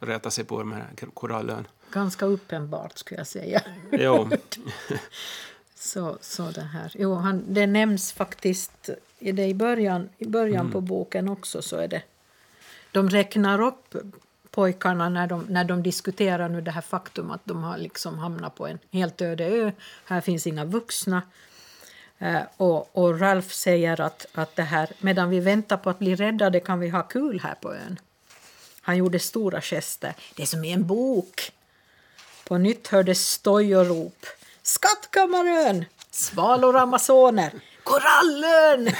[0.00, 0.84] rätat sig på med
[1.14, 1.66] korallön.
[1.92, 3.62] Ganska uppenbart skulle jag säga.
[3.92, 4.28] Jo.
[5.74, 6.92] så, så det här.
[6.94, 10.72] Jo, han, det nämns faktiskt i, det i början, i början mm.
[10.72, 12.02] på boken också så är det...
[12.92, 13.94] De räknar upp
[14.50, 18.54] pojkarna när de, när de diskuterar nu det här faktum att de har liksom hamnat
[18.54, 19.72] på en helt öde ö.
[20.04, 21.22] Här finns inga vuxna.
[22.18, 26.14] Eh, och, och Ralph säger att, att det här, medan vi väntar på att bli
[26.14, 27.98] räddade kan vi ha kul här på ön.
[28.80, 30.14] Han gjorde stora gester.
[30.36, 31.52] Det är som i en bok.
[32.44, 34.26] På nytt hördes stoj och rop.
[34.62, 35.84] Skattkammarön!
[36.10, 37.52] Svalor amazoner!
[37.88, 38.94] Korallen!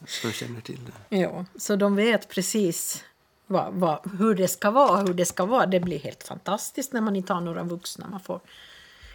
[0.22, 1.16] de känner till det.
[1.16, 3.04] Ja, så de vet precis
[3.46, 5.00] vad, vad, hur det ska vara.
[5.00, 5.66] Hur det ska vara.
[5.66, 8.06] Det blir helt fantastiskt när man inte har några vuxna.
[8.10, 8.40] Man får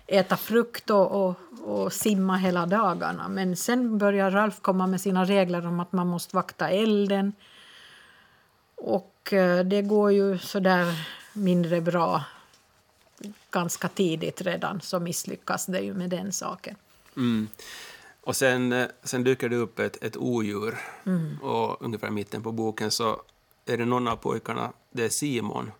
[0.07, 3.27] äta frukt och, och, och, simma hela dagarna.
[3.27, 7.33] Men sen börjar Ralf komma med sina regler om att man måste vakta elden.
[8.75, 12.23] Och eh, det går ju sådär mindre bra
[13.51, 16.75] ganska tidigt redan så misslyckas det ju med den saken.
[17.17, 17.47] Mm.
[18.25, 21.37] Och sen, eh, sen dyker det upp ett, ett odjur Mm.
[21.41, 23.21] och ungefär mitten på boken så
[23.65, 25.71] är det någon av pojkarna, det är Simon,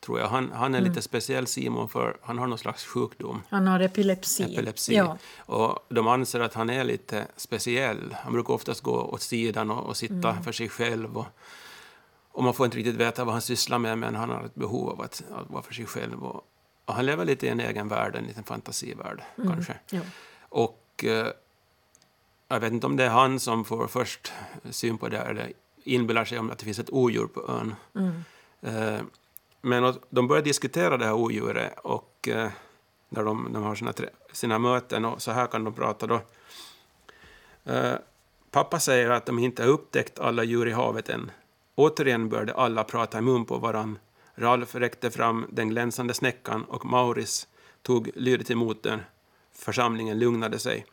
[0.00, 0.28] tror jag.
[0.28, 0.90] Han, han är Mm.
[0.90, 4.42] lite speciell Simon för han har någon slags sjukdom, Han har epilepsi.
[4.42, 4.94] epilepsi.
[4.94, 5.18] Ja.
[5.38, 8.16] Och de anser att han är lite speciell.
[8.22, 10.42] Han brukar oftast gå åt sidan och, och sitta Mm.
[10.42, 11.18] för sig själv.
[11.18, 11.26] Och,
[12.32, 14.88] och man får inte riktigt veta vad han sysslar med, men han har ett behov
[14.90, 16.24] av att, att vara för sig själv.
[16.24, 16.44] Och,
[16.84, 19.50] och han lever lite i en egen värld, en liten fantasivärld Mm.
[19.52, 19.74] kanske.
[19.90, 20.00] Ja.
[20.48, 21.26] Och eh,
[22.48, 24.32] jag vet inte om det är han som får först
[24.70, 25.52] syn på det eller
[25.84, 27.74] inbillar sig om att det finns ett odjur på ön.
[27.94, 28.24] Mm.
[28.60, 29.00] Eh,
[29.60, 32.50] men de börjar diskutera det här odjuret och eh,
[33.08, 33.92] när de, de har sina,
[34.32, 36.20] sina möten och så här kan de prata då.
[37.64, 37.94] Eh,
[38.50, 41.30] pappa säger att de inte har upptäckt alla djur i havet än.
[41.74, 43.98] Återigen började alla prata i mun på varann.
[44.34, 47.48] Ralf räckte fram den glänsande snäckan och Mauris
[47.82, 49.00] tog lydigt emot den.
[49.52, 50.86] Församlingen lugnade sig.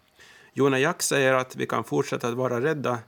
[0.58, 3.00] Jona Jack säger att vi kan fortsätta att vara rädda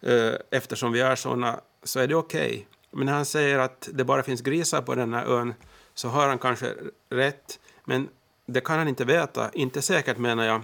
[0.00, 2.66] eh, eftersom vi är såna, så är det okej.
[2.90, 5.54] Men när han säger att det bara finns grisar på den här ön
[5.94, 6.74] så har han kanske
[7.10, 8.08] rätt, men
[8.46, 9.50] det kan han inte veta.
[9.50, 10.62] Inte säkert menar jag.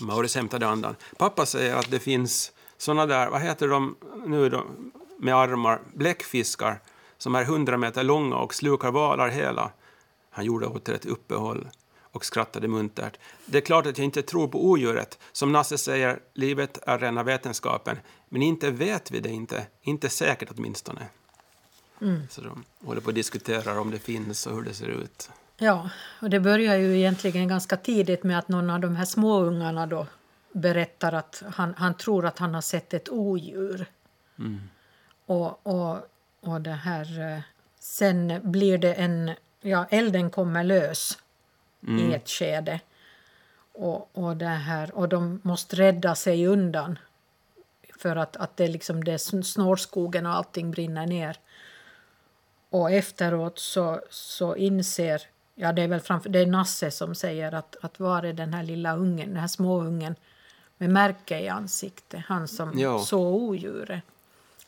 [0.00, 0.96] Maurice hämtade andan.
[1.16, 3.96] Pappa säger att det finns såna där, vad heter de
[4.26, 4.66] nu då,
[5.18, 6.80] med armar, bläckfiskar
[7.18, 9.70] som är hundra meter långa och slukar valar hela.
[10.30, 11.68] Han gjorde åter ett uppehåll
[12.12, 13.18] och skrattade muntert.
[13.46, 15.18] Det är klart att jag inte tror på odjuret.
[15.32, 17.96] Som Nasse säger, livet är rena vetenskapen.
[18.28, 19.66] Men inte vet vi det inte.
[19.82, 21.06] Inte säkert åtminstone.
[22.00, 22.22] Mm.
[22.30, 25.30] Så de håller på att diskutera om det finns och hur det ser ut.
[25.56, 29.86] Ja, och det börjar ju egentligen ganska tidigt med att någon av de här småungarna
[29.86, 30.06] då
[30.52, 33.86] berättar att han, han tror att han har sett ett odjur.
[34.38, 34.60] Mm.
[35.26, 35.98] Och, och,
[36.40, 37.34] och det här...
[37.34, 37.40] eh,
[37.82, 39.30] Sen blir det en...
[39.60, 41.18] Ja, elden kommer lös
[41.88, 42.80] i ett skede.
[43.72, 46.98] Och, och, det här, och de måste rädda sig undan
[47.98, 51.36] för att, att det, liksom, det snårskogen och allting brinner ner.
[52.70, 55.22] Och efteråt så, så inser,
[55.54, 58.54] ja det är väl framför, det är Nasse som säger att, att var är den
[58.54, 60.14] här lilla ungen, den här småungen
[60.78, 62.98] med märke i ansiktet, han som Ja.
[62.98, 64.02] såg odjuret.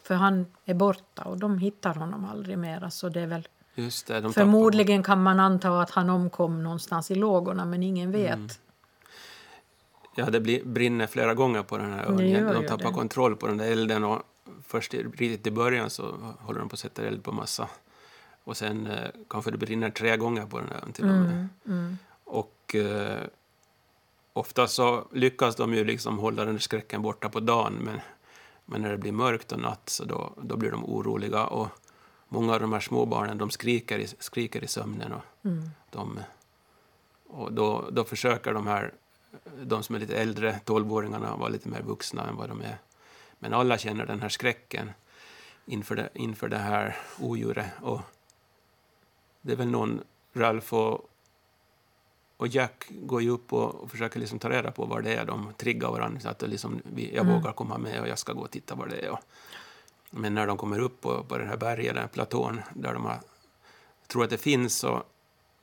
[0.03, 4.06] För han är borta och de hittar honom aldrig mera så det är väl Just
[4.06, 8.35] det, de Förmodligen kan man anta att han omkom någonstans i lågorna men ingen vet.
[8.35, 8.48] Mm.
[10.14, 12.16] Ja, det blir, brinner flera gånger på den här ön.
[12.54, 12.92] De tappar det.
[12.92, 14.22] kontroll på den där elden och
[14.66, 17.68] först riktigt i början så håller de på att sätta eld på massa.
[18.44, 21.30] Och sen eh, kanske det brinner tre gånger på den här ön till och med.
[21.30, 23.22] Mm, mm, Och eh,
[24.32, 28.00] ofta så lyckas de ju liksom hålla den där skräcken borta på dagen men,
[28.64, 31.68] men när det blir mörkt och natt så då, då blir de oroliga och
[32.33, 36.21] många av de här småbarnen de skriker i, skriker i sömnen och mm, de,
[37.27, 38.92] och då, då försöker de här,
[39.62, 42.79] de som är lite äldre, tolvåringarna, vara lite mer vuxna än vad de är.
[43.38, 44.90] Men alla känner den här skräcken
[45.66, 47.66] inför det, inför det här odjuret.
[47.83, 48.01] Och
[49.40, 50.01] det är väl någon,
[50.33, 51.09] Ralph och,
[52.37, 55.25] och Jack går ju upp och, och försöker liksom ta reda på vad det är.
[55.25, 57.35] De triggar varandra så att det liksom, jag Mm.
[57.35, 59.11] vågar komma med och jag ska gå och titta vad det är.
[59.11, 59.18] Och,
[60.14, 63.20] men när de kommer upp på, på den här berget, här platån, där de har,
[64.07, 65.03] tror att det finns, så,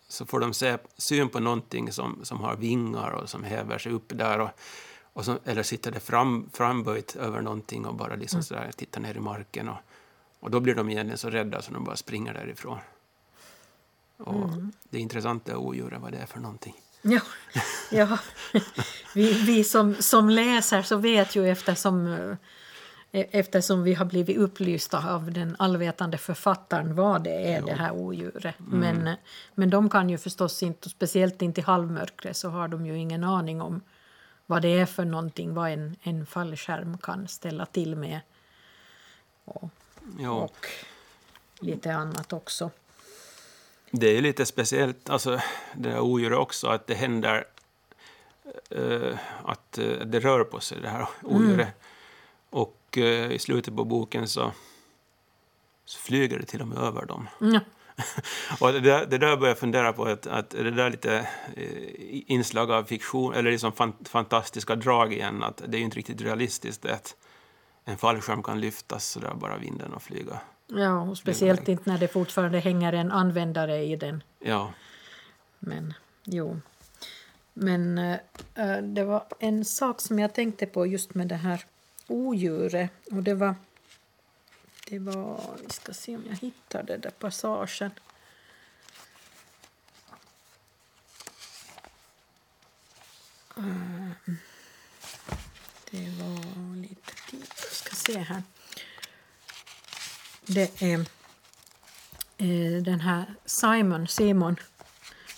[0.08, 3.92] så får de se syn på någonting som, som har vingar och som häver sig
[3.92, 4.40] upp där.
[4.40, 4.50] Och,
[5.14, 9.02] och som, eller sitter det fram, framböjt över någonting och bara liksom så där, tittar
[9.02, 9.70] ner i marken.
[9.70, 9.78] Och,
[10.40, 12.80] och då blir de egentligen så rädda så de bara springer därifrån.
[14.18, 14.50] Och
[14.90, 16.76] Det är intressant det odjuret, vad det är för någonting.
[17.02, 17.22] Ja,
[17.92, 18.18] ja.
[19.14, 22.36] Vi, vi som, som läser så vet ju eftersom, eh,
[23.12, 28.56] eftersom vi har blivit upplysta av den allvetande författaren vad det är, det här odjuret.
[28.58, 29.16] Men,
[29.56, 33.24] men de kan ju förstås inte, speciellt inte i halvmörkret, så har de ju ingen
[33.24, 33.82] aning om
[34.46, 38.20] vad det är för någonting, vad en, en fallskärm kan ställa till med.
[39.46, 39.70] Och,
[40.28, 40.68] och
[41.60, 42.72] lite annat också.
[43.92, 45.40] Det är lite speciellt, alltså
[45.76, 47.48] det här odjuret också, att det händer
[48.70, 51.68] eh, att eh, det rör på sig, det här odjuret.
[52.50, 54.52] Och eh, i slutet på boken så,
[55.86, 57.30] så flyger det till och med över dem.
[57.40, 57.60] Ja.
[58.60, 62.32] Och det där, det där börjar jag fundera på, att, att det där lite eh,
[62.32, 66.22] inslag av fiktion, eller liksom fan, fantastiska drag igen, att det är ju inte riktigt
[66.22, 67.16] realistiskt att
[67.86, 70.40] en fallskärm kan lyftas så där bara vinden och flyga.
[70.68, 74.24] Ja, och speciellt inte när det fortfarande hänger en användare i den.
[74.40, 74.74] Ja,
[75.60, 76.62] Men jo.
[77.54, 81.64] Men eh, det var en sak som jag tänkte på just med det här
[82.12, 82.92] odjuret.
[83.12, 83.56] Och det var
[84.90, 85.42] Det var...
[85.64, 87.92] Vi ska se om jag hittar den där passagen.
[93.58, 94.34] Eh,
[95.92, 97.48] det var lite tid.
[97.56, 98.44] Jag ska se här.
[100.46, 101.00] Det är
[102.38, 104.56] eh, den här Simon, Simon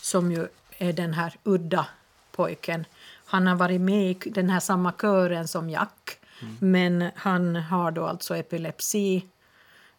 [0.01, 1.87] som ju är den här udda
[2.31, 2.85] pojken.
[3.25, 6.57] Han har varit med i den här samma kören som Jack, mm.
[6.59, 9.25] men han har då alltså epilepsi.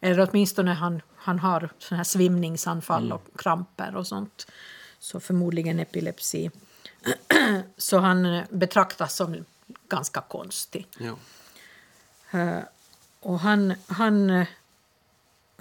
[0.00, 3.12] Eller åtminstone han, han har sån här svimningsanfall mm.
[3.12, 4.46] och kramper och sånt.
[4.98, 6.50] Så förmodligen epilepsi.
[7.76, 9.44] Så han betraktas som
[9.88, 10.86] ganska konstig.
[10.98, 11.16] Ja.
[12.34, 12.62] Uh,
[13.20, 14.46] och han, han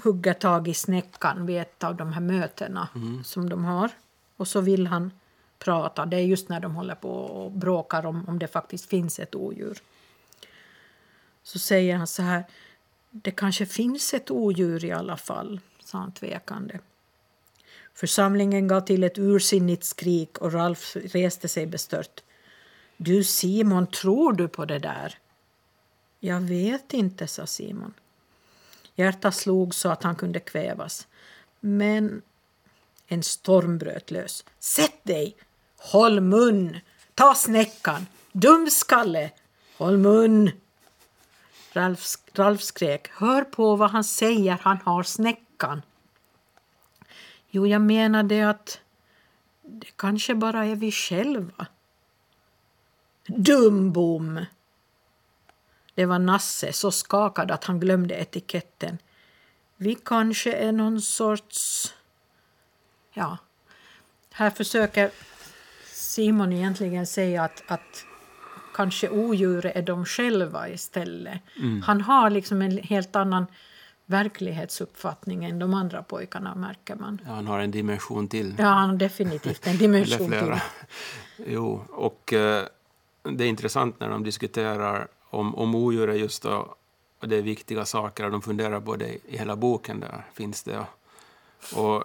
[0.04, 3.24] hugger tag i snäckan vid ett av de här mötena mm.
[3.24, 3.90] som de har.
[4.38, 5.12] Och så vill han
[5.60, 6.06] prata.
[6.06, 9.36] Det är just när de håller på och bråkar om, om det faktiskt finns ett
[9.36, 9.82] odjur.
[11.44, 12.44] Så säger han så här.
[13.12, 16.80] Det kanske finns ett odjur i alla fall, sa han tvekande.
[17.94, 22.24] Församlingen gav till ett ursinnigt skrik och Ralf reste sig bestört.
[22.98, 25.18] Du Simon, tror du på det där?
[26.20, 27.94] Jag vet inte, sa Simon.
[28.96, 31.08] Hjärtat slog så att han kunde kvävas.
[31.60, 32.22] Men
[33.08, 34.46] en storm bröt lös.
[34.60, 35.36] Sätt dig!
[35.78, 36.78] Håll mun!
[37.16, 38.08] Ta snäckan!
[38.32, 39.32] Dumskalle!
[39.78, 40.52] Håll mun!
[41.74, 43.08] Ralf, Ralf skrek.
[43.12, 45.82] Hör på vad han säger, han har snäckan.
[47.50, 48.80] Jo, jag menade att
[49.62, 51.68] det kanske bara är vi själva.
[53.28, 54.46] Dumbom!
[55.96, 58.98] Det var Nasse, så skakad att han glömde etiketten.
[59.76, 61.94] Vi kanske är någon sorts...
[63.14, 63.38] Ja,
[64.32, 65.12] här försöker
[65.86, 68.06] Simon egentligen säga att, att
[68.82, 71.40] kanske odjuret är de själva istället.
[71.58, 71.82] Mm.
[71.82, 73.46] Han har liksom en helt annan
[74.06, 77.22] verklighetsuppfattning än de andra pojkarna, märker man.
[77.26, 78.56] Ja, han har en dimension till.
[78.58, 80.54] Ja, han har definitivt en dimension till.
[81.48, 82.64] Jo, och eh,
[83.24, 86.76] det är intressant när de diskuterar om, om odjuret just då,
[87.20, 90.64] och det är viktiga saker, och de funderar på det i hela boken där finns
[90.64, 90.86] det.
[91.76, 92.04] Och,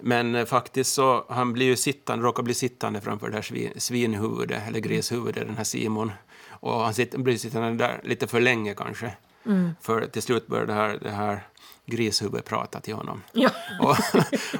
[0.00, 3.72] men eh, faktiskt så, han blir ju sittande, råkar bli sittande framför det här svin,
[3.76, 6.12] svinhuvudet, eller grishuvudet, den här Simon.
[6.48, 9.12] Och han sitter, blir sittande där lite för länge kanske.
[9.46, 9.70] Mm.
[9.80, 11.46] För till slut börjar det här, det här
[11.86, 13.22] grishuvudet prata till honom.
[13.32, 13.50] Ja.
[13.80, 13.96] och,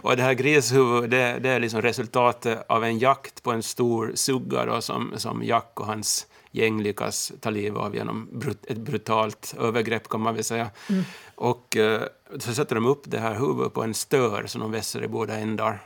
[0.05, 4.13] och det här grishuvudet det, det, är liksom resultatet av en jakt på en stor
[4.15, 8.79] sugga då, som, som Jack och hans gäng lyckas ta livet av genom brut ett
[8.79, 10.71] brutalt övergrepp kan man väl säga.
[10.89, 11.03] Mm.
[11.35, 12.03] Och eh,
[12.39, 15.39] så sätter de upp det här huvudet på en stör som de vässar i båda
[15.39, 15.81] ändar.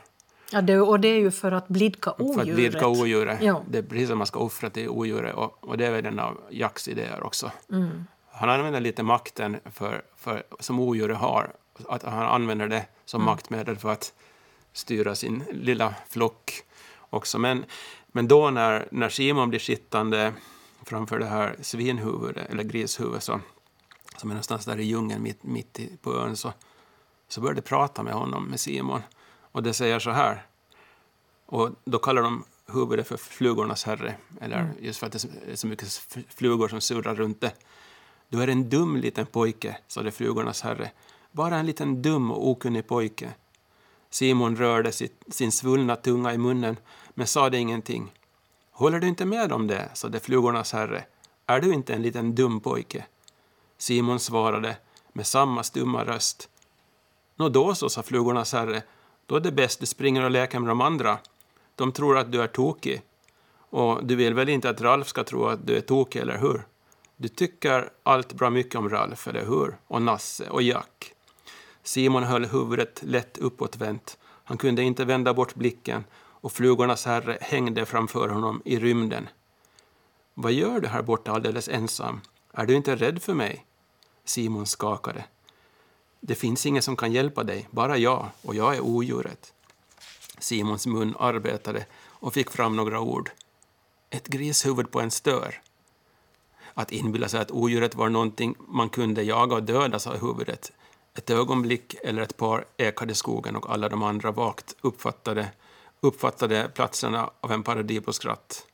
[0.51, 2.35] Ja, det, och det är ju för att blidka odjuret.
[2.35, 3.41] För att blidka odjuret.
[3.41, 3.63] Ja.
[3.69, 6.19] Det är precis som man ska offra till odjuret och, och det är väl en
[6.19, 7.51] av Jacks idéer också.
[7.71, 8.05] Mm.
[8.31, 11.51] Han använder lite makten för, för, som odjuret har,
[11.87, 13.25] att han använder det som mm.
[13.31, 14.13] maktmedel för att
[14.73, 16.51] styra sin lilla flock
[17.09, 17.39] också.
[17.39, 17.65] Men,
[18.07, 20.33] men då när, när Simon blir sittande
[20.85, 23.39] framför det här svinhuvudet, eller grishuvudet, så,
[24.17, 26.53] som är någonstans där i djungeln mitt, mitt i, på ön, så,
[27.27, 29.01] så börjar det prata med honom, med Simon.
[29.51, 30.45] Och det säger så här.
[31.45, 34.75] Och då kallar de huvudet för flugornas herre, eller mm.
[34.79, 35.87] just för att det är så mycket
[36.29, 37.53] flugor som surrar runt det.
[38.29, 40.91] Du är en dum liten pojke, sa det flugornas herre.
[41.31, 43.33] Bara en liten dum och okunnig pojke.
[44.09, 46.77] Simon rörde sitt, sin svullna tunga i munnen,
[47.09, 48.11] men sade ingenting.
[48.79, 51.03] Håller du inte med om det, sade flugornas herre.
[51.45, 53.05] Är du inte en liten dum pojke?
[53.77, 54.77] Simon svarade
[55.13, 56.49] med samma stumma röst.
[57.35, 58.83] Nå då så, sa flugornas herre.
[59.25, 61.17] Då är det bäst du springer och leker med de andra.
[61.75, 63.01] De tror att du är tokig.
[63.69, 66.63] Och du vill väl inte att Ralf ska tro att du är tokig, eller hur?
[67.17, 69.77] Du tycker allt bra mycket om Ralf, eller hur?
[69.87, 71.13] Och Nasse och Jack.
[71.83, 74.17] Simon höll huvudet lätt uppåtvänt.
[74.43, 76.03] Han kunde inte vända bort blicken
[76.41, 79.29] och flugornas herre hängde framför honom i rymden.
[80.33, 82.21] Vad gör du här borta alldeles ensam?
[82.51, 83.65] Är du inte rädd för mig?
[84.25, 85.25] Simon skakade.
[86.19, 89.53] Det finns ingen som kan hjälpa dig, bara jag, och jag är odjuret.
[90.39, 93.31] Simons mun arbetade och fick fram några ord.
[94.09, 95.61] Ett grishuvud på en stör.
[96.73, 100.71] Att inbilla sig att odjuret var någonting man kunde jaga och döda, sa huvudet.
[101.13, 105.49] Ett ögonblick eller ett par ekade skogen och alla de andra vagt uppfattade
[106.01, 108.65] uppfattade platserna av en parodi på skratt.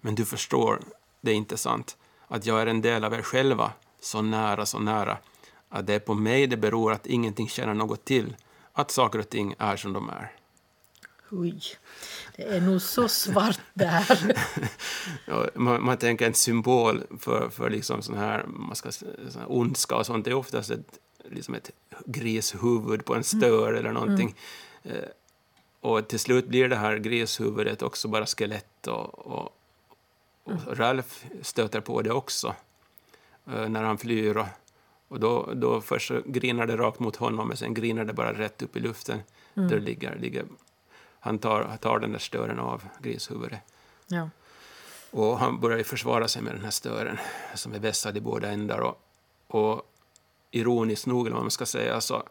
[0.00, 0.80] Men du förstår,
[1.20, 1.96] det är inte sant,
[2.28, 5.18] att jag är en del av er själva, så nära, så nära,
[5.68, 8.36] att det är på mig det beror att ingenting känner något till,
[8.72, 10.32] att saker och ting är som de är.
[11.30, 11.60] Oj,
[12.36, 14.36] det är nog så svart där.
[15.26, 19.46] ja, man, man, tänker en symbol för, för liksom sån här, man ska, sån här
[19.48, 20.98] ondska och sånt, det är oftast ett,
[21.30, 21.70] liksom ett
[22.06, 24.34] grishuvud på en stör eller någonting.
[24.82, 25.04] Eh,
[25.84, 29.56] och till slut blir det här grishuvudet också bara skelett och, och,
[30.44, 32.54] och Ralf stöter på det också
[33.46, 34.36] eh, när han flyr.
[34.36, 34.46] Och,
[35.08, 38.62] och då, då först grinar det rakt mot honom, men sen grinar det bara rätt
[38.62, 39.18] upp i luften.
[39.54, 40.44] Där det ligger, ligger,
[41.20, 43.60] han tar, tar den där stören av grishuvudet.
[44.06, 44.28] Ja.
[45.10, 47.18] Och han börjar försvara sig med den här stören
[47.54, 48.78] som är vässad i båda ändar.
[48.78, 49.00] Och,
[49.46, 49.82] och
[50.50, 52.22] ironiskt nog, eller vad man ska säga, så,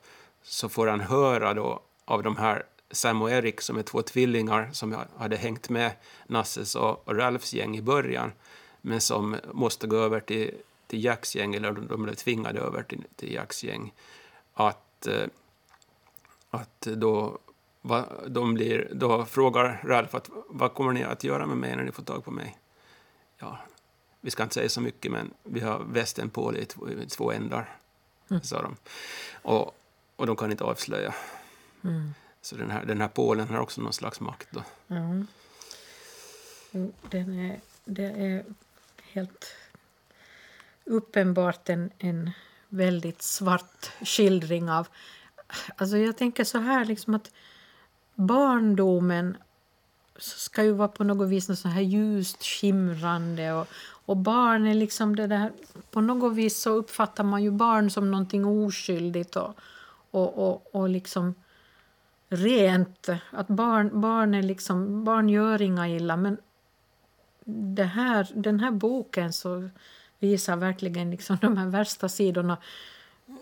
[0.44, 4.70] så får han höra då av de här Sam och Erik som är två tvillingar
[4.74, 5.92] som hade hängt med
[6.28, 8.32] Nasses och, och Ralfs gäng i början
[8.82, 10.52] men som måste gå över till,
[10.88, 13.94] till Jacks gäng, eller de blev tvingade över till, till Jacks gäng.
[14.54, 15.28] Att, eh,
[16.50, 17.38] att då,
[17.82, 21.84] va, de blir, då frågar Ralf att vad kommer ni att göra med mig när
[21.84, 22.58] ni får tag på mig?
[23.38, 23.58] Ja,
[24.22, 27.78] vi ska inte säga så mycket, men vi har västen på i två, två ändar,
[28.30, 28.44] Mm.
[28.44, 28.76] sa de.
[29.42, 29.76] Och,
[30.16, 31.14] och de kan inte avslöja.
[31.84, 32.14] Mm.
[32.44, 34.48] Så den här, den här Polen har också någon slags makt.
[34.52, 34.64] Då.
[34.88, 35.26] Ja.
[37.10, 38.46] Den är, det är
[39.12, 39.56] helt
[40.86, 42.32] uppenbart en, en
[42.70, 44.88] väldigt svart skildring av...
[45.76, 47.32] Alltså jag tänker så här liksom att
[48.16, 49.38] barndomen
[50.18, 53.68] ska ju vara på något vis något så här ljust skimrande och,
[54.06, 55.52] och barn är liksom det där...
[55.92, 59.56] På något vis så uppfattar man ju barn som någonting oskyldigt och,
[60.12, 61.36] och, och, och liksom
[62.34, 63.10] rent.
[63.32, 66.18] Att barn, barn, är liksom, barn gör inga illa.
[66.18, 66.38] Men
[67.46, 69.70] det här, den här boken så
[70.20, 72.58] visar verkligen liksom de här värsta sidorna.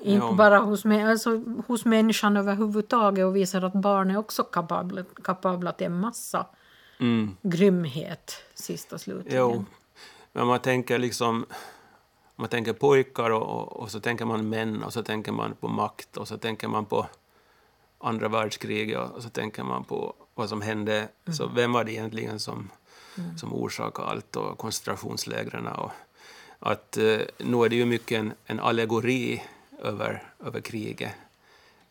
[0.02, 0.34] Inte Ja.
[0.34, 5.86] bara hos, alltså, hos människan överhuvudtaget och visar att barn är också kapabla, kapabla till
[5.88, 6.46] en massa
[7.00, 7.38] Mm.
[7.42, 9.38] grymhet sist och slutligen.
[9.40, 9.66] Jo,
[10.34, 11.46] men man tänker liksom...
[12.36, 15.68] Man tänker pojkar och, och, och så tänker man män och så tänker man på
[15.68, 17.08] makt och så tänker man på
[18.04, 21.08] andra världskriget och, så tänker man på vad som hände.
[21.38, 22.70] Så vem var det egentligen som,
[23.38, 25.92] som orsakade allt och koncentrationslägren och
[26.60, 29.44] att eh, nu är det ju mycket en, en allegori
[29.82, 31.12] över, över kriget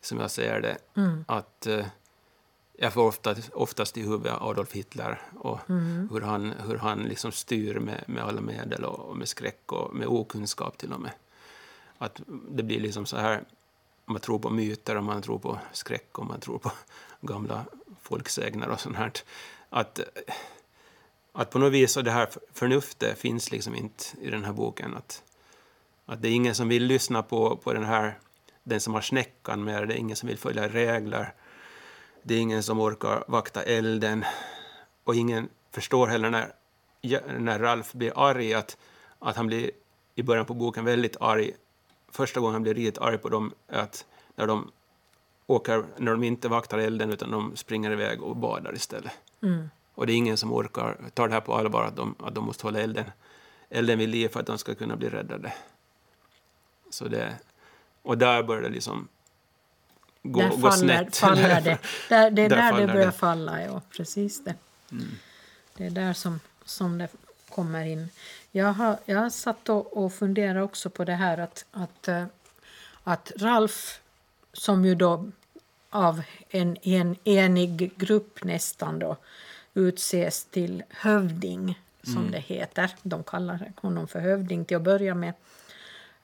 [0.01, 0.79] som jag ser det.
[0.97, 1.25] Mm.
[1.29, 1.87] Att eh,
[2.73, 6.09] jag får ofta, oftast i huvudet Adolf Hitler och Mm.
[6.13, 9.95] hur han, hur han liksom styr med, med alla medel och, och med skräck och
[9.95, 11.13] med okunskap till och med.
[11.99, 13.45] Att det blir liksom så här,
[14.11, 16.73] man tror på myter och man tror på skräck och man tror på
[17.21, 17.65] gamla
[18.03, 19.13] folksägner och sånt här.
[19.69, 20.01] Att,
[21.33, 24.97] att på något vis så det här förnuftet finns liksom inte i den här boken.
[24.97, 25.23] Att,
[26.07, 28.19] att det är ingen som vill lyssna på, på den här,
[28.63, 31.35] den som har snäckan med det är ingen som vill följa regler.
[32.23, 34.25] Det är ingen som orkar vakta elden.
[35.05, 36.53] Och ingen förstår heller när,
[37.39, 38.77] när Ralf blir arg att,
[39.19, 39.71] att han blir
[40.15, 41.53] i början på boken väldigt arg.
[42.11, 44.71] Första gången han blir riktigt arg på dem är att när de
[45.47, 49.13] åker, när de inte vaktar elden utan de springer iväg och badar istället.
[49.43, 49.71] Mm.
[49.95, 52.45] Och det är ingen som orkar ta det här på allvar att de, att de
[52.45, 53.05] måste hålla elden,
[53.69, 55.53] elden vid liv för att de ska kunna bli räddade.
[56.91, 57.35] Så det,
[58.03, 59.09] och där börjar det liksom
[60.23, 61.17] gå, där gå faller, snett.
[61.17, 61.79] faller det.
[62.09, 63.13] Där, det är Där där, det faller börjar det.
[63.13, 63.81] falla, ja.
[63.97, 64.55] Precis det.
[64.93, 65.09] Mm.
[65.77, 67.09] Det är där som, som det
[67.49, 68.09] kommer in.
[68.53, 72.25] Jag har, jag har satt och, och funderat också på det här att, att, eh,
[73.05, 74.01] att Ralf,
[74.53, 75.31] som ju då
[75.91, 79.17] av en, en enig grupp nästan då
[79.75, 82.91] utses till hövding, som det heter.
[83.03, 85.35] De kallar honom för hövding till att börja med.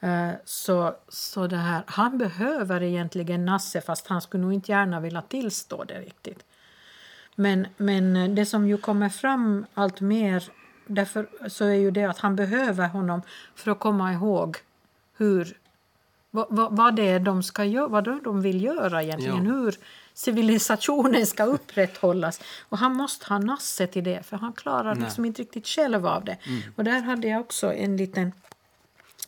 [0.01, 5.01] Eh, Så, så det här, han behöver egentligen Nasse fast han skulle nog inte gärna
[5.01, 6.45] vilja tillstå det riktigt.
[7.35, 10.51] Men, men det som ju kommer fram allt mer
[10.87, 13.23] därför så är ju det att han behöver honom
[13.55, 14.57] för att komma ihåg
[15.17, 15.57] hur
[16.31, 19.53] vad, vad, vad det är de ska göra, vad de vill göra egentligen, Ja.
[19.53, 19.77] hur
[20.15, 22.41] civilisationen ska upprätthållas.
[22.69, 25.05] Och han måste ha Nasse till det, för han klarar Nej.
[25.05, 26.37] liksom inte riktigt själv av det.
[26.77, 28.33] Och där hade jag också en liten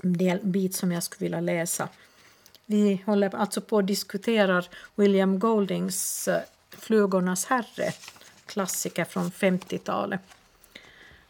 [0.03, 1.89] del, bit som jag skulle vilja läsa.
[2.67, 4.63] Vi håller alltså på att diskutera
[4.95, 6.41] William Goldings eh,
[6.71, 7.93] Flugornas herre,
[8.47, 10.21] klassiker från 50-talet.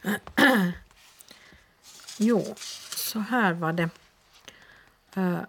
[2.19, 2.55] jo,
[2.97, 3.89] så här var det.
[5.17, 5.41] Uh,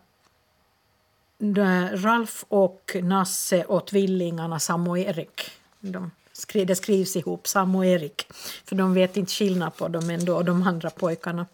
[1.93, 5.51] Ralf och Nasse och tvillingarna Sam och Erik.
[5.79, 8.27] De skri, det skrivs ihop, Sam och Erik.
[8.65, 11.45] För de vet inte skillnad på dem ändå, de andra pojkarna.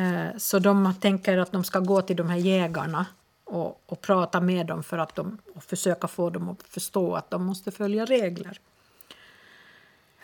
[0.00, 3.06] Uh, Så de tänker att de ska gå till de här jägarna
[3.44, 7.30] och, och prata med dem för att de, och försöka få dem att förstå att
[7.30, 8.60] de måste följa regler.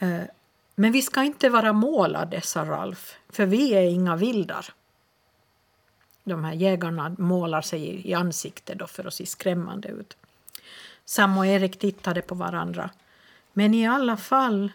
[0.03, 0.23] Uh,
[0.79, 4.75] men vi ska inte vara målade, sa Ralf, för vi är inga vildar.
[6.25, 10.17] de här jägarna målar sig i, ansiktet då för att se skrämmande ut.
[11.05, 12.91] Sam och Erik tittade på varandra.
[13.53, 14.73] Men i alla fall...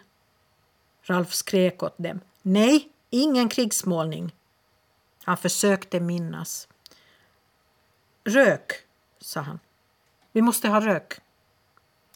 [1.02, 2.20] Ralf skrek åt dem.
[2.42, 4.34] Nej, ingen krigsmålning.
[5.24, 6.68] Han försökte minnas.
[8.24, 8.72] Rök,
[9.18, 9.58] sa han.
[10.32, 11.20] Vi måste ha rök.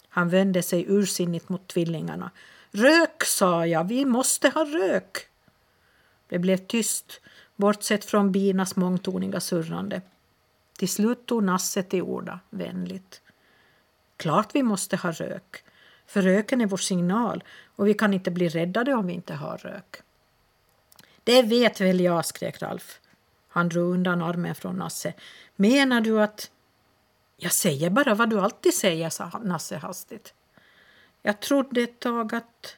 [0.08, 2.30] Han vände sig ursinnigt mot tvillingarna.
[2.76, 5.28] Rök, sa jag, vi måste ha rök.
[6.28, 7.20] Det blev tyst,
[7.56, 10.02] bortsett från binas mångtoniga surrande.
[10.78, 13.20] Till slut tog Nasse till orda, vänligt.
[14.16, 15.64] Klart vi måste ha rök,
[16.06, 17.44] för röken är vår signal
[17.76, 19.96] och vi kan inte bli räddade om vi inte har rök.
[21.24, 23.00] Det vet väl jag, skrek Ralf.
[23.48, 25.12] Han drog undan armen från Nasse.
[25.56, 26.50] Menar du att...
[27.36, 30.34] Jag säger bara vad du alltid säger, sa Nasse hastigt.
[31.26, 32.76] Jag trodde ett tag att...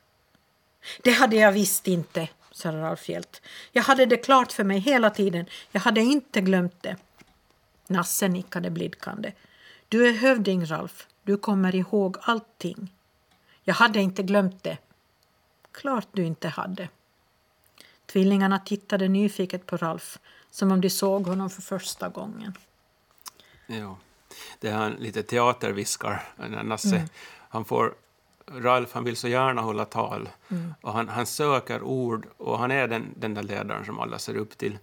[1.02, 3.42] Det hade jag visst inte, sa Ralf Hjält.
[3.72, 5.46] Jag hade det klart för mig hela tiden.
[5.70, 6.96] Jag hade inte glömt det.
[7.86, 9.32] Nasse nickade blidkande.
[9.88, 11.06] Du är hövding, Ralf.
[11.22, 12.92] Du kommer ihåg allting.
[13.64, 14.78] Jag hade inte glömt det.
[15.72, 16.88] Klart du inte hade.
[18.06, 20.18] Tvillingarna tittade nyfiket på Ralf,
[20.50, 22.54] som om de såg honom för första gången.
[23.66, 23.98] Ja,
[24.60, 26.28] det är han lite teaterviskar,
[26.64, 26.96] Nasse.
[26.96, 27.08] Mm.
[27.48, 27.94] Han får
[28.52, 30.74] Ralf han vill så gärna hålla tal mm.
[30.80, 34.36] och han, han söker ord och han är den, den där ledaren som alla ser
[34.36, 34.78] upp till.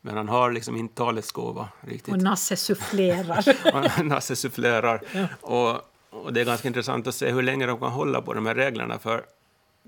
[0.00, 2.14] Men han har liksom inte talets gåva riktigt.
[2.14, 4.02] Och Nasse sufflerar.
[4.04, 5.02] Nasse sufflerar.
[5.12, 5.26] Ja.
[5.40, 8.46] Och, och, det är ganska intressant att se hur länge de kan hålla på de
[8.46, 9.24] här reglerna för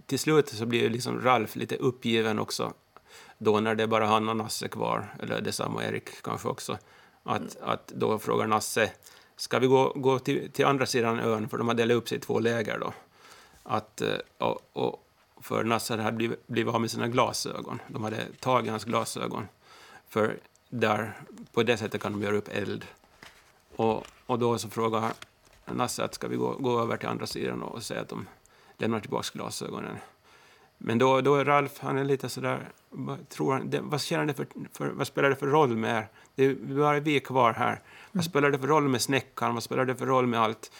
[0.06, 2.72] till slut så blir liksom Ralf lite uppgiven också
[3.38, 6.78] då när det är bara han och Nasse kvar, eller detsamma Erik kanske också.
[7.22, 7.70] Att, mm.
[7.70, 8.90] att då frågar Nasse,
[9.36, 12.18] ska vi gå, gå till, till andra sidan ön, för de har delat upp sig
[12.18, 12.92] i två läger då
[13.66, 15.06] att, eh, och, och
[15.40, 17.80] för Nasser hade blivit, blivit av med sina glasögon.
[17.88, 19.48] De hade tagit hans glasögon.
[20.08, 20.38] För
[20.68, 21.12] där,
[21.52, 22.84] på det sättet kan de göra upp eld.
[23.76, 25.12] Och, och då så frågar
[25.64, 28.26] Nasse att ska vi gå, gå över till andra sidan och säga att de
[28.78, 29.96] lämnar tillbaka glasögonen.
[30.78, 32.68] Men då, då är Ralf, han är lite sådär,
[33.28, 36.08] tror han, det, vad, det för, för, vad spelar det för roll med er?
[36.34, 37.72] Det är bara vi kvar här.
[37.72, 37.82] Mm.
[38.12, 39.54] Vad spelar det för roll med snäckan?
[39.54, 40.72] Vad spelar det för roll med allt?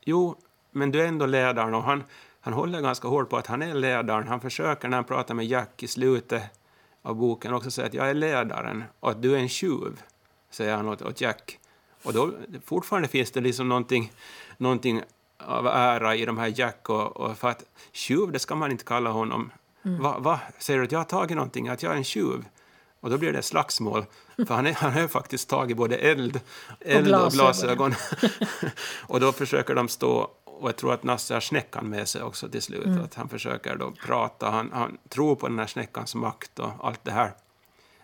[0.00, 0.36] Jo,
[0.70, 2.04] men du är ändå ledaren och han,
[2.40, 4.28] han håller ganska hårt på att han är ledaren.
[4.28, 6.42] Han försöker när han pratar med Jack i slutet
[7.02, 10.02] av boken också säga att jag är ledaren och att du är en tjuv,
[10.50, 11.58] säger han åt, åt Jack.
[12.02, 12.32] Och då
[12.64, 14.12] fortfarande finns det liksom någonting,
[14.56, 15.02] någonting
[15.38, 18.84] av ära i de här Jack och, och för att tjuv, det ska man inte
[18.84, 19.52] kalla honom.
[19.84, 20.02] Mm.
[20.02, 22.44] Va, va, Säger du att jag har tagit någonting, att jag är en tjuv?
[23.00, 24.04] Och då blir det slagsmål,
[24.36, 26.40] för han, är, han har faktiskt tagit både eld,
[26.80, 27.92] eld och glasögon.
[27.92, 28.70] Och, glasögon.
[29.06, 30.30] och då försöker de stå
[30.60, 32.86] och jag tror att Nasse har snäckan med sig också till slut.
[32.86, 33.04] Mm.
[33.04, 37.04] Att han försöker då prata, han, han tror på den här snäckans makt och allt
[37.04, 37.32] det här.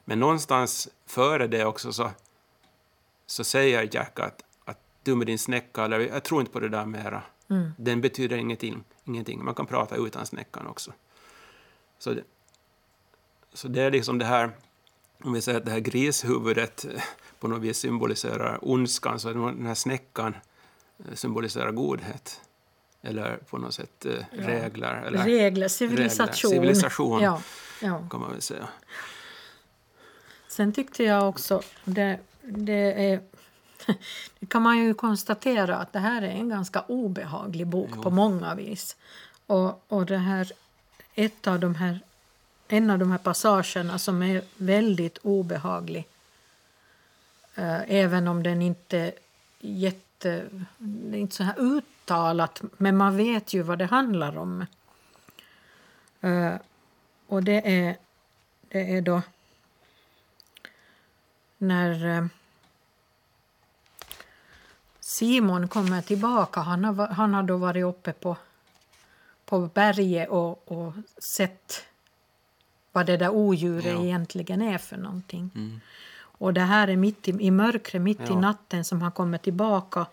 [0.04, 2.10] Men någonstans före det också så,
[3.26, 6.68] så säger Jack att, att du med din snäcka, eller jag tror inte på det
[6.68, 7.22] där mera.
[7.50, 7.70] Mm.
[7.76, 9.44] Den betyder ingenting, ingenting.
[9.44, 10.92] Man kan prata utan snäckan också.
[11.98, 12.22] Så det,
[13.52, 14.50] så det är liksom det här,
[15.22, 16.86] om vi säger att det här grishuvudet
[17.40, 20.34] på något vis symboliserar ondskan, så den här snäckan
[21.14, 22.40] symboliserar godhet.
[23.02, 25.02] Eller på något sätt eh, regler.
[25.06, 26.50] Eller regler, civilisation.
[26.50, 27.42] Regler, civilisation ja,
[27.82, 28.08] ja.
[28.10, 28.68] kan man väl säga.
[30.48, 33.20] Sen tyckte jag också, det, det, är,
[34.38, 38.02] det kan man ju konstatera att det här är en ganska obehaglig bok jo.
[38.02, 38.96] på många vis.
[39.46, 40.52] Och, och det här,
[41.14, 42.00] ett av de här,
[42.68, 46.08] en av de här passagerna som är väldigt obehaglig
[47.54, 49.12] äh, även om den inte
[49.60, 54.66] jätte det är inte så här uttalat, men man vet ju vad det handlar om.
[56.24, 56.54] Uh,
[57.26, 57.96] och det är,
[58.68, 59.22] det är då
[61.58, 62.26] när uh,
[65.00, 66.60] Simon kommer tillbaka.
[66.60, 68.36] Han har, han har då varit uppe på,
[69.44, 71.84] på berget och, och sett
[72.92, 74.02] vad det där odjuret ja.
[74.04, 75.50] egentligen är för någonting.
[75.54, 75.80] Mm.
[76.38, 78.32] Och det här är mitt i, i mörkret, mitt ja.
[78.32, 80.06] i natten som han kommer tillbaka.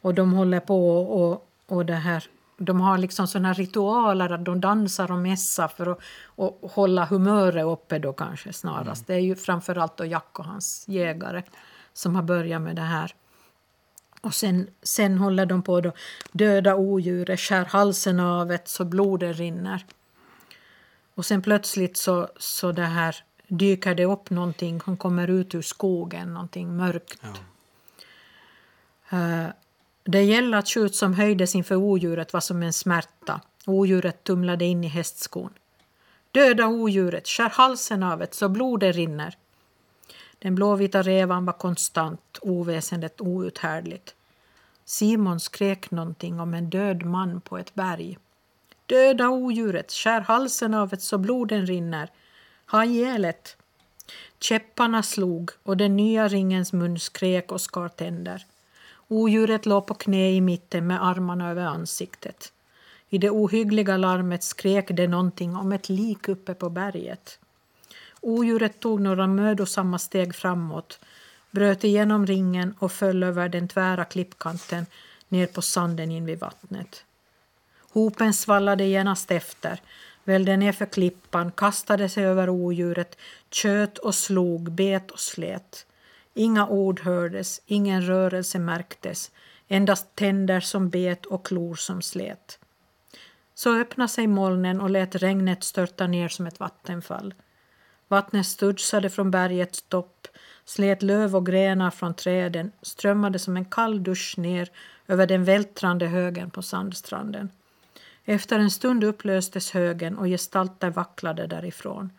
[0.00, 2.24] Och de håller på och, och det här
[2.62, 7.64] de har liksom såna ritualer att de dansar och mässar för att och hålla humöret
[7.64, 9.08] uppe då kanske snarast.
[9.08, 9.16] Mm.
[9.16, 11.42] Det är ju framförallt då Jack och hans jägare
[11.92, 13.14] som har börjat med det här.
[14.20, 15.96] Och sen, sen håller de på att
[16.32, 19.84] döda odjuret, skär halsen av det så blodet rinner.
[21.14, 23.16] Och sen plötsligt så, så det här
[23.50, 27.22] dyker det upp någonting, hon kommer ut ur skogen, någonting mörkt.
[29.10, 29.18] Ja.
[29.18, 29.50] Uh,
[30.04, 33.40] det gällde att skjut som höjdes inför odjuret var som en smärta.
[33.66, 35.50] Odjuret tumlade in i hästskon.
[36.32, 39.36] Döda odjuret, skär halsen av det så blodet rinner.
[40.38, 44.14] Den blåvita revan var konstant, oväsendet outhärdligt.
[44.84, 48.18] Simon skrek någonting om en död man på ett berg.
[48.86, 52.10] Döda odjuret, skär halsen av det så bloden rinner.
[52.70, 53.32] Ha ihjäl.
[54.40, 58.46] Käpparna slog och den nya ringens mun skrek och skar tänder.
[59.08, 62.52] Odjuret låg på knä i mitten med armarna över ansiktet.
[63.08, 67.38] I det ohyggliga larmet skrek det någonting om ett lik uppe på berget.
[68.20, 70.98] Odjuret tog några mödosamma steg framåt,
[71.50, 74.86] bröt igenom ringen och föll över den tvära klippkanten
[75.28, 77.04] ner på sanden invid vattnet.
[77.92, 79.80] Hopen svallade genast efter,
[80.24, 83.18] välde ner för klippan, kastade sig över odjuret,
[83.50, 85.86] tjöt och slog, bet och slet.
[86.34, 89.30] Inga ord hördes, ingen rörelse märktes,
[89.68, 92.58] endast tänder som bet och klor som slet.
[93.54, 97.34] Så öppnade sig molnen och lät regnet störta ner som ett vattenfall.
[98.08, 100.28] Vattnet studsade från bergets topp,
[100.64, 104.70] slet löv och grenar från träden, strömmade som en kall dusch ner
[105.08, 107.50] över den vältrande högen på sandstranden.
[108.24, 112.12] Efter en stund upplöstes högen och gestalter vacklade därifrån.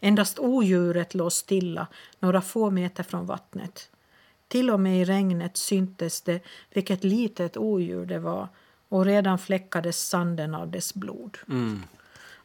[0.00, 1.86] Endast odjuret låg stilla
[2.18, 3.90] några få meter från vattnet.
[4.48, 6.40] Till och med i regnet syntes det
[6.70, 8.48] vilket litet odjur det var
[8.88, 11.38] och redan fläckades sanden av dess blod.
[11.48, 11.82] Mm.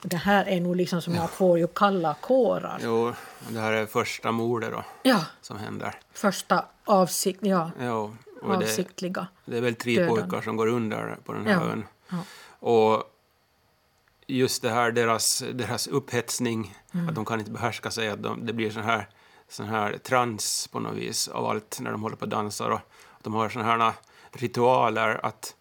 [0.01, 2.80] Det här är nog liksom som man får ju kalla kårar.
[2.84, 3.14] Jo,
[3.49, 5.95] det här är första mordet då, Ja, som händer.
[6.14, 9.28] första avsikt, ja, Jo, och det, avsiktliga.
[9.45, 10.10] det är väl tre döden.
[10.16, 11.84] pojkar som går under på den här Ja, ön.
[12.10, 12.18] ja.
[12.60, 13.03] Och
[14.28, 17.10] just det här, deras, deras upphetsning, Mm.
[17.10, 19.10] att de kan inte behärska sig, att de, det blir sån här,
[19.49, 22.70] sån här trans på något vis av allt när de håller på och dansar.
[22.70, 22.80] Och
[23.22, 23.93] de har såna här
[24.32, 25.56] ritualer att,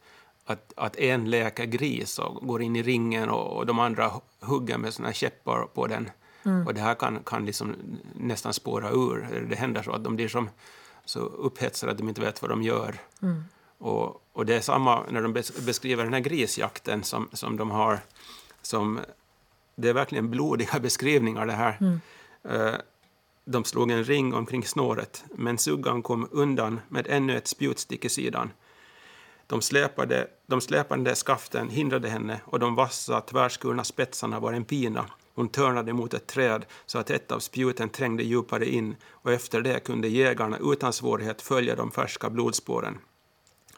[0.44, 4.78] att, att en leker gris och går in i ringen och, och de andra hugger
[4.78, 6.10] med såna här käppar på den.
[6.44, 6.66] Mm.
[6.66, 7.74] Och det här kan, kan liksom
[8.14, 9.46] nästan spåra ur.
[9.50, 10.50] Det händer så att de blir som,
[11.04, 12.94] så upphetsade att de inte vet vad de gör.
[13.22, 13.44] Mm.
[13.84, 17.70] Och, och det är samma när de bes- beskriver den här grisjakten som, som de
[17.70, 17.98] har.
[18.62, 19.00] Som,
[19.74, 21.78] det är verkligen blodiga beskrivningar det här.
[21.80, 22.00] Mm.
[22.48, 22.74] Eh,
[23.44, 28.08] de slog en ring omkring snåret, men suggan kom undan med ännu ett spjutstick i
[28.08, 28.50] sidan.
[29.46, 35.06] De släpade, de släpande skaften hindrade henne och de vassa tvärskurna spetsarna var en pina.
[35.34, 39.60] Hon törnade mot ett träd så att ett av spjuten trängde djupare in och efter
[39.60, 42.98] det kunde jägarna utan svårighet följa de färska blodspåren.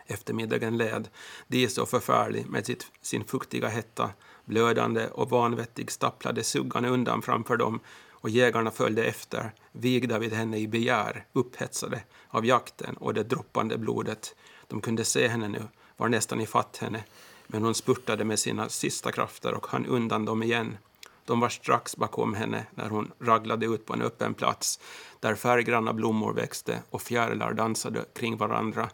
[0.06, 1.08] Eftermiddagen led,
[1.46, 4.10] de så förfärlig med sitt, sin fuktiga hetta,
[4.44, 7.80] blödande och vanvettig stapplade suggan undan framför dem
[8.10, 13.78] och jägarna följde efter, vigda vid henne i begär, upphetsade av jakten och det droppande
[13.78, 14.34] blodet.
[14.66, 15.62] De kunde se henne nu,
[15.96, 17.04] var nästan ifatt henne,
[17.46, 20.76] men hon spurtade med sina sista krafter och hann undan dem igen.
[21.24, 24.80] De var strax bakom henne när hon raglade ut på en öppen plats
[25.20, 28.90] där färggranna blommor växte och fjärilar dansade kring varandra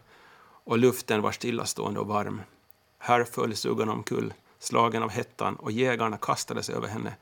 [0.63, 2.41] och luften var stillastående och varm.
[2.97, 7.15] Här föll suggan omkull, slagen av hettan, och jägarna kastade sig över henne.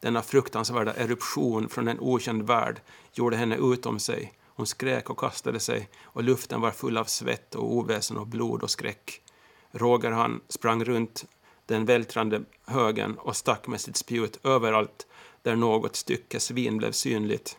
[0.00, 2.80] Denna fruktansvärda eruption från en okänd värld
[3.12, 4.32] gjorde henne utom sig.
[4.46, 8.62] Hon skrek och kastade sig, och luften var full av svett och oväsen och blod
[8.62, 9.22] och skräck.
[9.70, 11.24] Roger han sprang runt
[11.66, 15.06] den vältrande högen och stack med sitt spjut överallt
[15.42, 17.56] där något stycke svin blev synligt.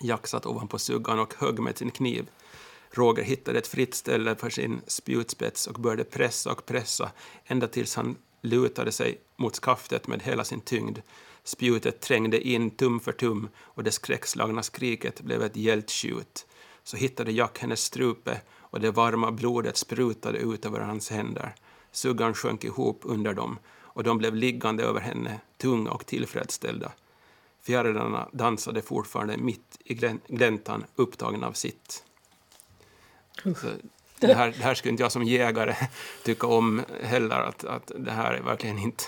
[0.00, 2.30] Jack satt ovanpå suggan och högg med sin kniv.
[2.94, 7.10] Roger hittade ett fritt ställe för sin spjutspets och började pressa och pressa
[7.44, 10.98] ända tills han lutade sig mot skaftet med hela sin tyngd.
[11.44, 16.46] Spjutet trängde in tum för tum och det skräckslagna skriket blev ett hjältskjut.
[16.84, 21.54] Så hittade Jack hennes strupe och det varma blodet sprutade ut över hans händer.
[21.92, 26.92] Suggan sjönk ihop under dem och de blev liggande över henne, tunga och tillfredsställda.
[27.62, 29.94] Fjärilarna dansade fortfarande mitt i
[30.28, 32.04] gläntan, upptagna av sitt.
[33.42, 33.66] Så
[34.18, 35.76] det, här, det här skulle inte jag som jägare
[36.24, 39.04] tycka om heller, att, att det här är verkligen inte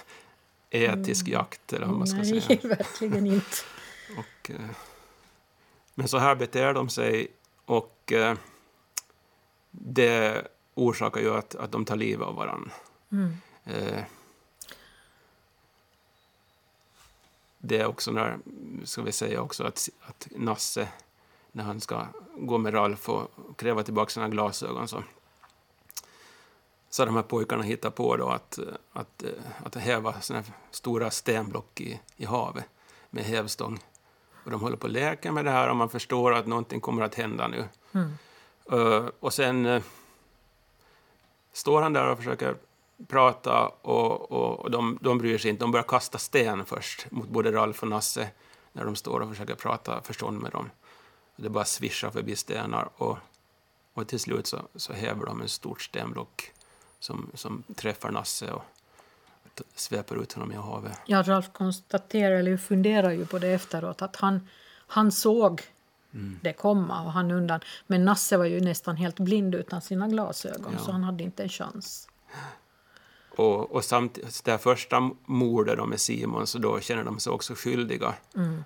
[0.71, 2.59] etisk jakt, eller vad man ska Nej, säga.
[2.63, 3.57] verkligen inte.
[4.19, 4.71] Och, eh,
[5.95, 7.29] men så här beter de sig
[7.65, 8.37] och eh,
[9.71, 12.71] det orsakar ju att, att de tar livet av varandra.
[13.13, 13.37] Mm.
[13.65, 14.03] Eh,
[17.59, 18.39] det är också när,
[18.85, 20.89] ska vi säga också, att, att Nasse,
[21.55, 25.03] när han ska gå med Ralf och kräva tillbaka sina glasögon, så,
[26.91, 28.59] så de här pojkarna hittat på då att,
[28.93, 29.25] att,
[29.65, 32.65] att häva såna här stora stenblock i, i havet
[33.11, 33.79] med hävstång.
[34.45, 37.03] Och de håller på att leka med det här och man förstår att någonting kommer
[37.03, 37.65] att hända nu.
[37.93, 38.13] Mm.
[38.73, 39.83] Eh, och sen eh,
[41.53, 42.57] står han där och försöker
[43.09, 45.65] prata och, och, och de, de bryr sig inte.
[45.65, 48.31] De börjar kasta sten först mot både Ralf och Nasse
[48.73, 50.71] när de står och försöker prata förstånd med dem.
[51.37, 53.19] Det bara svischar förbi stenar och,
[53.95, 56.53] och till slut så, så häver de en stort stenblock
[57.01, 58.63] som, som träffar Nasse och
[59.75, 60.99] sveper ut honom i havet.
[61.07, 64.49] Ja, Ralf konstaterar, eller funderar ju på det efteråt, att han,
[64.87, 65.63] han såg
[66.43, 67.61] det komma och han undan.
[67.87, 70.85] Men Nasse var ju nästan helt blind utan sina glasögon, Ja.
[70.85, 72.09] så han hade inte en chans.
[73.37, 77.55] Och, och samtidigt, det här första mordet med Simon, så då känner de sig också
[77.55, 78.15] skyldiga.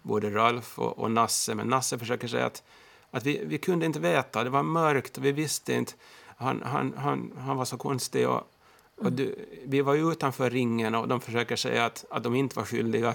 [0.02, 1.54] Både Ralf och, och Nasse.
[1.54, 2.62] Men Nasse försöker säga att,
[3.10, 5.92] att vi, vi kunde inte veta, det var mörkt och vi visste inte.
[6.36, 8.50] Han, han, han, han var så konstig och,
[8.96, 12.56] och du, vi var ju utanför ringen och de försöker säga att, att de inte
[12.56, 13.14] var skyldiga.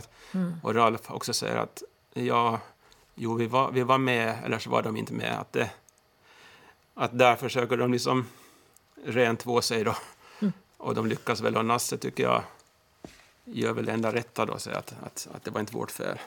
[0.64, 1.84] Och Ralf också säger att
[2.14, 2.60] ja,
[3.16, 5.40] jo, vi var, vi var med, eller så var de inte med.
[5.40, 5.70] Att, det,
[6.94, 8.26] att där försöker de liksom
[9.06, 9.96] rent två sig då.
[10.84, 12.44] Och de lyckas väl, och Nasse tycker jag
[13.46, 16.18] gör väl det enda rätta då, säger att, att, att det var inte vårt fel.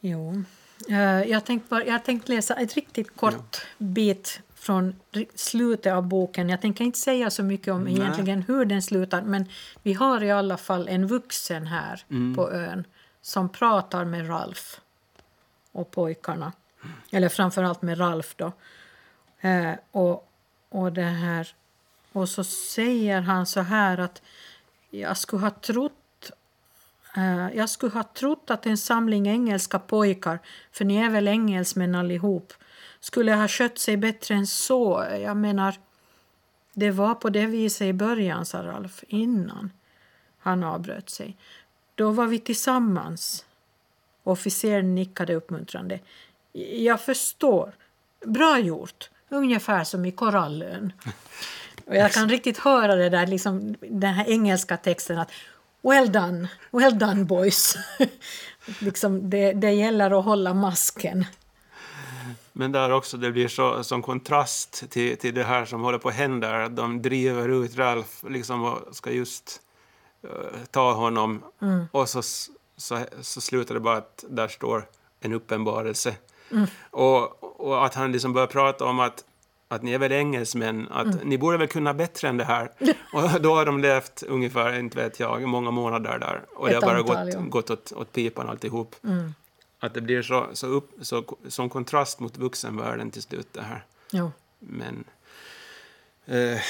[0.00, 0.42] Jo.
[0.88, 4.96] Eh, Jag tänkte, bara, jag tänkte läsa ett riktigt kort bit från
[5.34, 6.48] slutet av boken.
[6.48, 7.92] Jag tänker inte säga så mycket om Nej.
[7.92, 9.44] egentligen hur den slutar men
[9.82, 12.36] vi har i alla fall en vuxen här Mm.
[12.36, 12.84] på ön
[13.20, 14.80] som pratar med Ralf
[15.72, 16.52] och pojkarna.
[17.10, 18.52] Eller framförallt med Ralf då.
[19.40, 20.27] Eh, och,
[20.68, 21.54] och det här...
[22.12, 24.22] Och så säger han så här att
[24.90, 25.92] jag skulle ha trott
[27.18, 30.38] Eh, jag skulle ha trott att en samling engelska pojkar,
[30.72, 32.52] för ni är väl engelsmän allihop,
[33.00, 35.06] skulle ha skött sig bättre än så.
[35.20, 35.74] Jag menar,
[36.74, 39.72] det var på det viset i början, sa Ralf, innan
[40.38, 41.36] han avbröt sig.
[41.94, 43.44] Då var vi tillsammans.
[44.24, 46.00] Officeren nickade uppmuntrande.
[46.72, 47.72] Jag förstår.
[48.26, 49.10] Bra gjort.
[49.28, 50.92] Ungefär som i Korallön.
[51.86, 55.30] Och jag kan riktigt höra det där, liksom, den här engelska texten att
[55.82, 57.76] Well done, well done boys.
[58.80, 61.24] liksom, det, det gäller att hålla masken.
[62.52, 66.08] Men där också, det blir så, som kontrast till, till det här som håller på
[66.08, 66.68] att hända.
[66.68, 69.60] De driver ut Ralf liksom, och ska just
[70.22, 70.30] eh,
[70.70, 71.42] ta honom.
[71.92, 72.22] Och så,
[72.76, 74.88] så, så slutar det bara att där står
[75.20, 76.14] en uppenbarelse.
[76.90, 79.24] Och, och att han liksom börjar prata om att
[79.68, 82.72] att ni är väl engelsmän, att ni borde väl kunna bättre än det här.
[83.12, 86.42] Och då har de levt ungefär, inte vet jag, många månader där.
[86.54, 87.40] Och det Ett har bara antal, gått, ja.
[87.40, 88.96] gått åt, åt pipan alltihop.
[89.80, 93.84] Att det blir så, så, upp, så som kontrast mot vuxenvärlden till slut det här.
[94.10, 94.32] Jo.
[94.58, 95.04] Men
[96.26, 96.60] eh,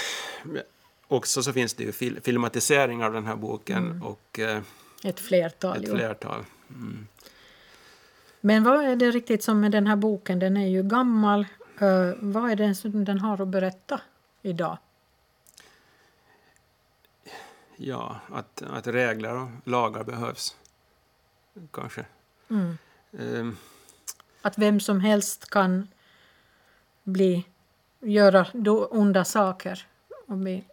[1.09, 4.63] också så finns det ju fil, filmatiseringar av den här boken och eh,
[5.05, 5.85] Ett flertal.
[5.85, 6.45] ett flertal.
[6.71, 7.07] Mm.
[8.41, 10.39] Men vad är det riktigt som med den här boken?
[10.39, 11.47] Den är ju gammal.
[11.81, 14.01] Eh, vad är det som den har att berätta
[14.43, 14.79] idag?
[17.77, 20.57] Ja, att, att regler och lagar behövs.
[21.73, 22.05] Kanske.
[22.51, 22.79] Mm.
[23.13, 23.55] Eh,
[24.43, 25.89] Att vem som helst kan
[27.05, 27.45] bli,
[28.01, 28.47] göra
[28.91, 29.87] onda saker
[30.27, 30.65] om, vi,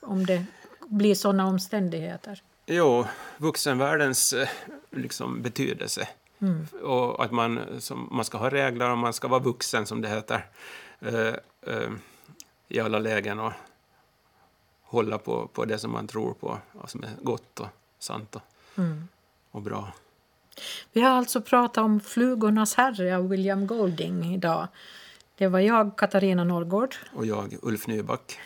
[0.00, 0.44] om det
[0.86, 2.42] blir sådana omständigheter.
[2.66, 3.06] jo,
[3.36, 4.48] vuxenvärldens eh,
[4.90, 6.08] liksom, betydelse.
[6.38, 6.66] Mm.
[6.82, 10.08] Och att man, som, man ska ha regler och man ska vara vuxen, som det
[10.08, 10.46] heter,
[11.00, 11.34] eh,
[11.74, 11.90] eh,
[12.68, 13.52] i alla lägen och
[14.82, 17.68] hålla på, på det som man tror på, och som är gott och
[17.98, 18.42] sant och,
[18.76, 19.08] Mm.
[19.50, 19.92] och bra.
[20.92, 24.68] Vi har alltså pratat om Flugornas herre av William Golding idag.
[25.36, 26.94] Det var jag, Katarina Norrgård.
[27.14, 28.38] Och jag, Ulf Nyback.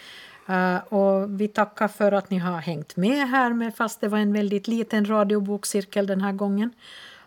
[0.49, 4.19] Eh, och vi tackar för att ni har hängt med här, med, fast det var
[4.19, 6.71] en väldigt liten radiobokcirkel den här gången.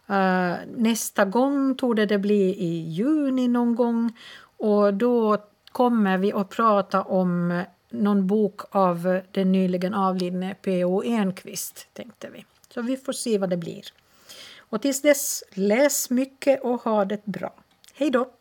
[0.07, 4.17] Eh, nästa gång tror det bli i juni någon gång
[4.57, 5.37] och då
[5.71, 11.03] kommer vi att prata om någon bok av den nyligen avlidne P.O.
[11.03, 12.45] Enquist, tänkte vi.
[12.73, 13.83] Så vi får se vad det blir.
[14.59, 17.53] Och tills dess, läs mycket och ha det bra.
[17.93, 18.31] Hej då!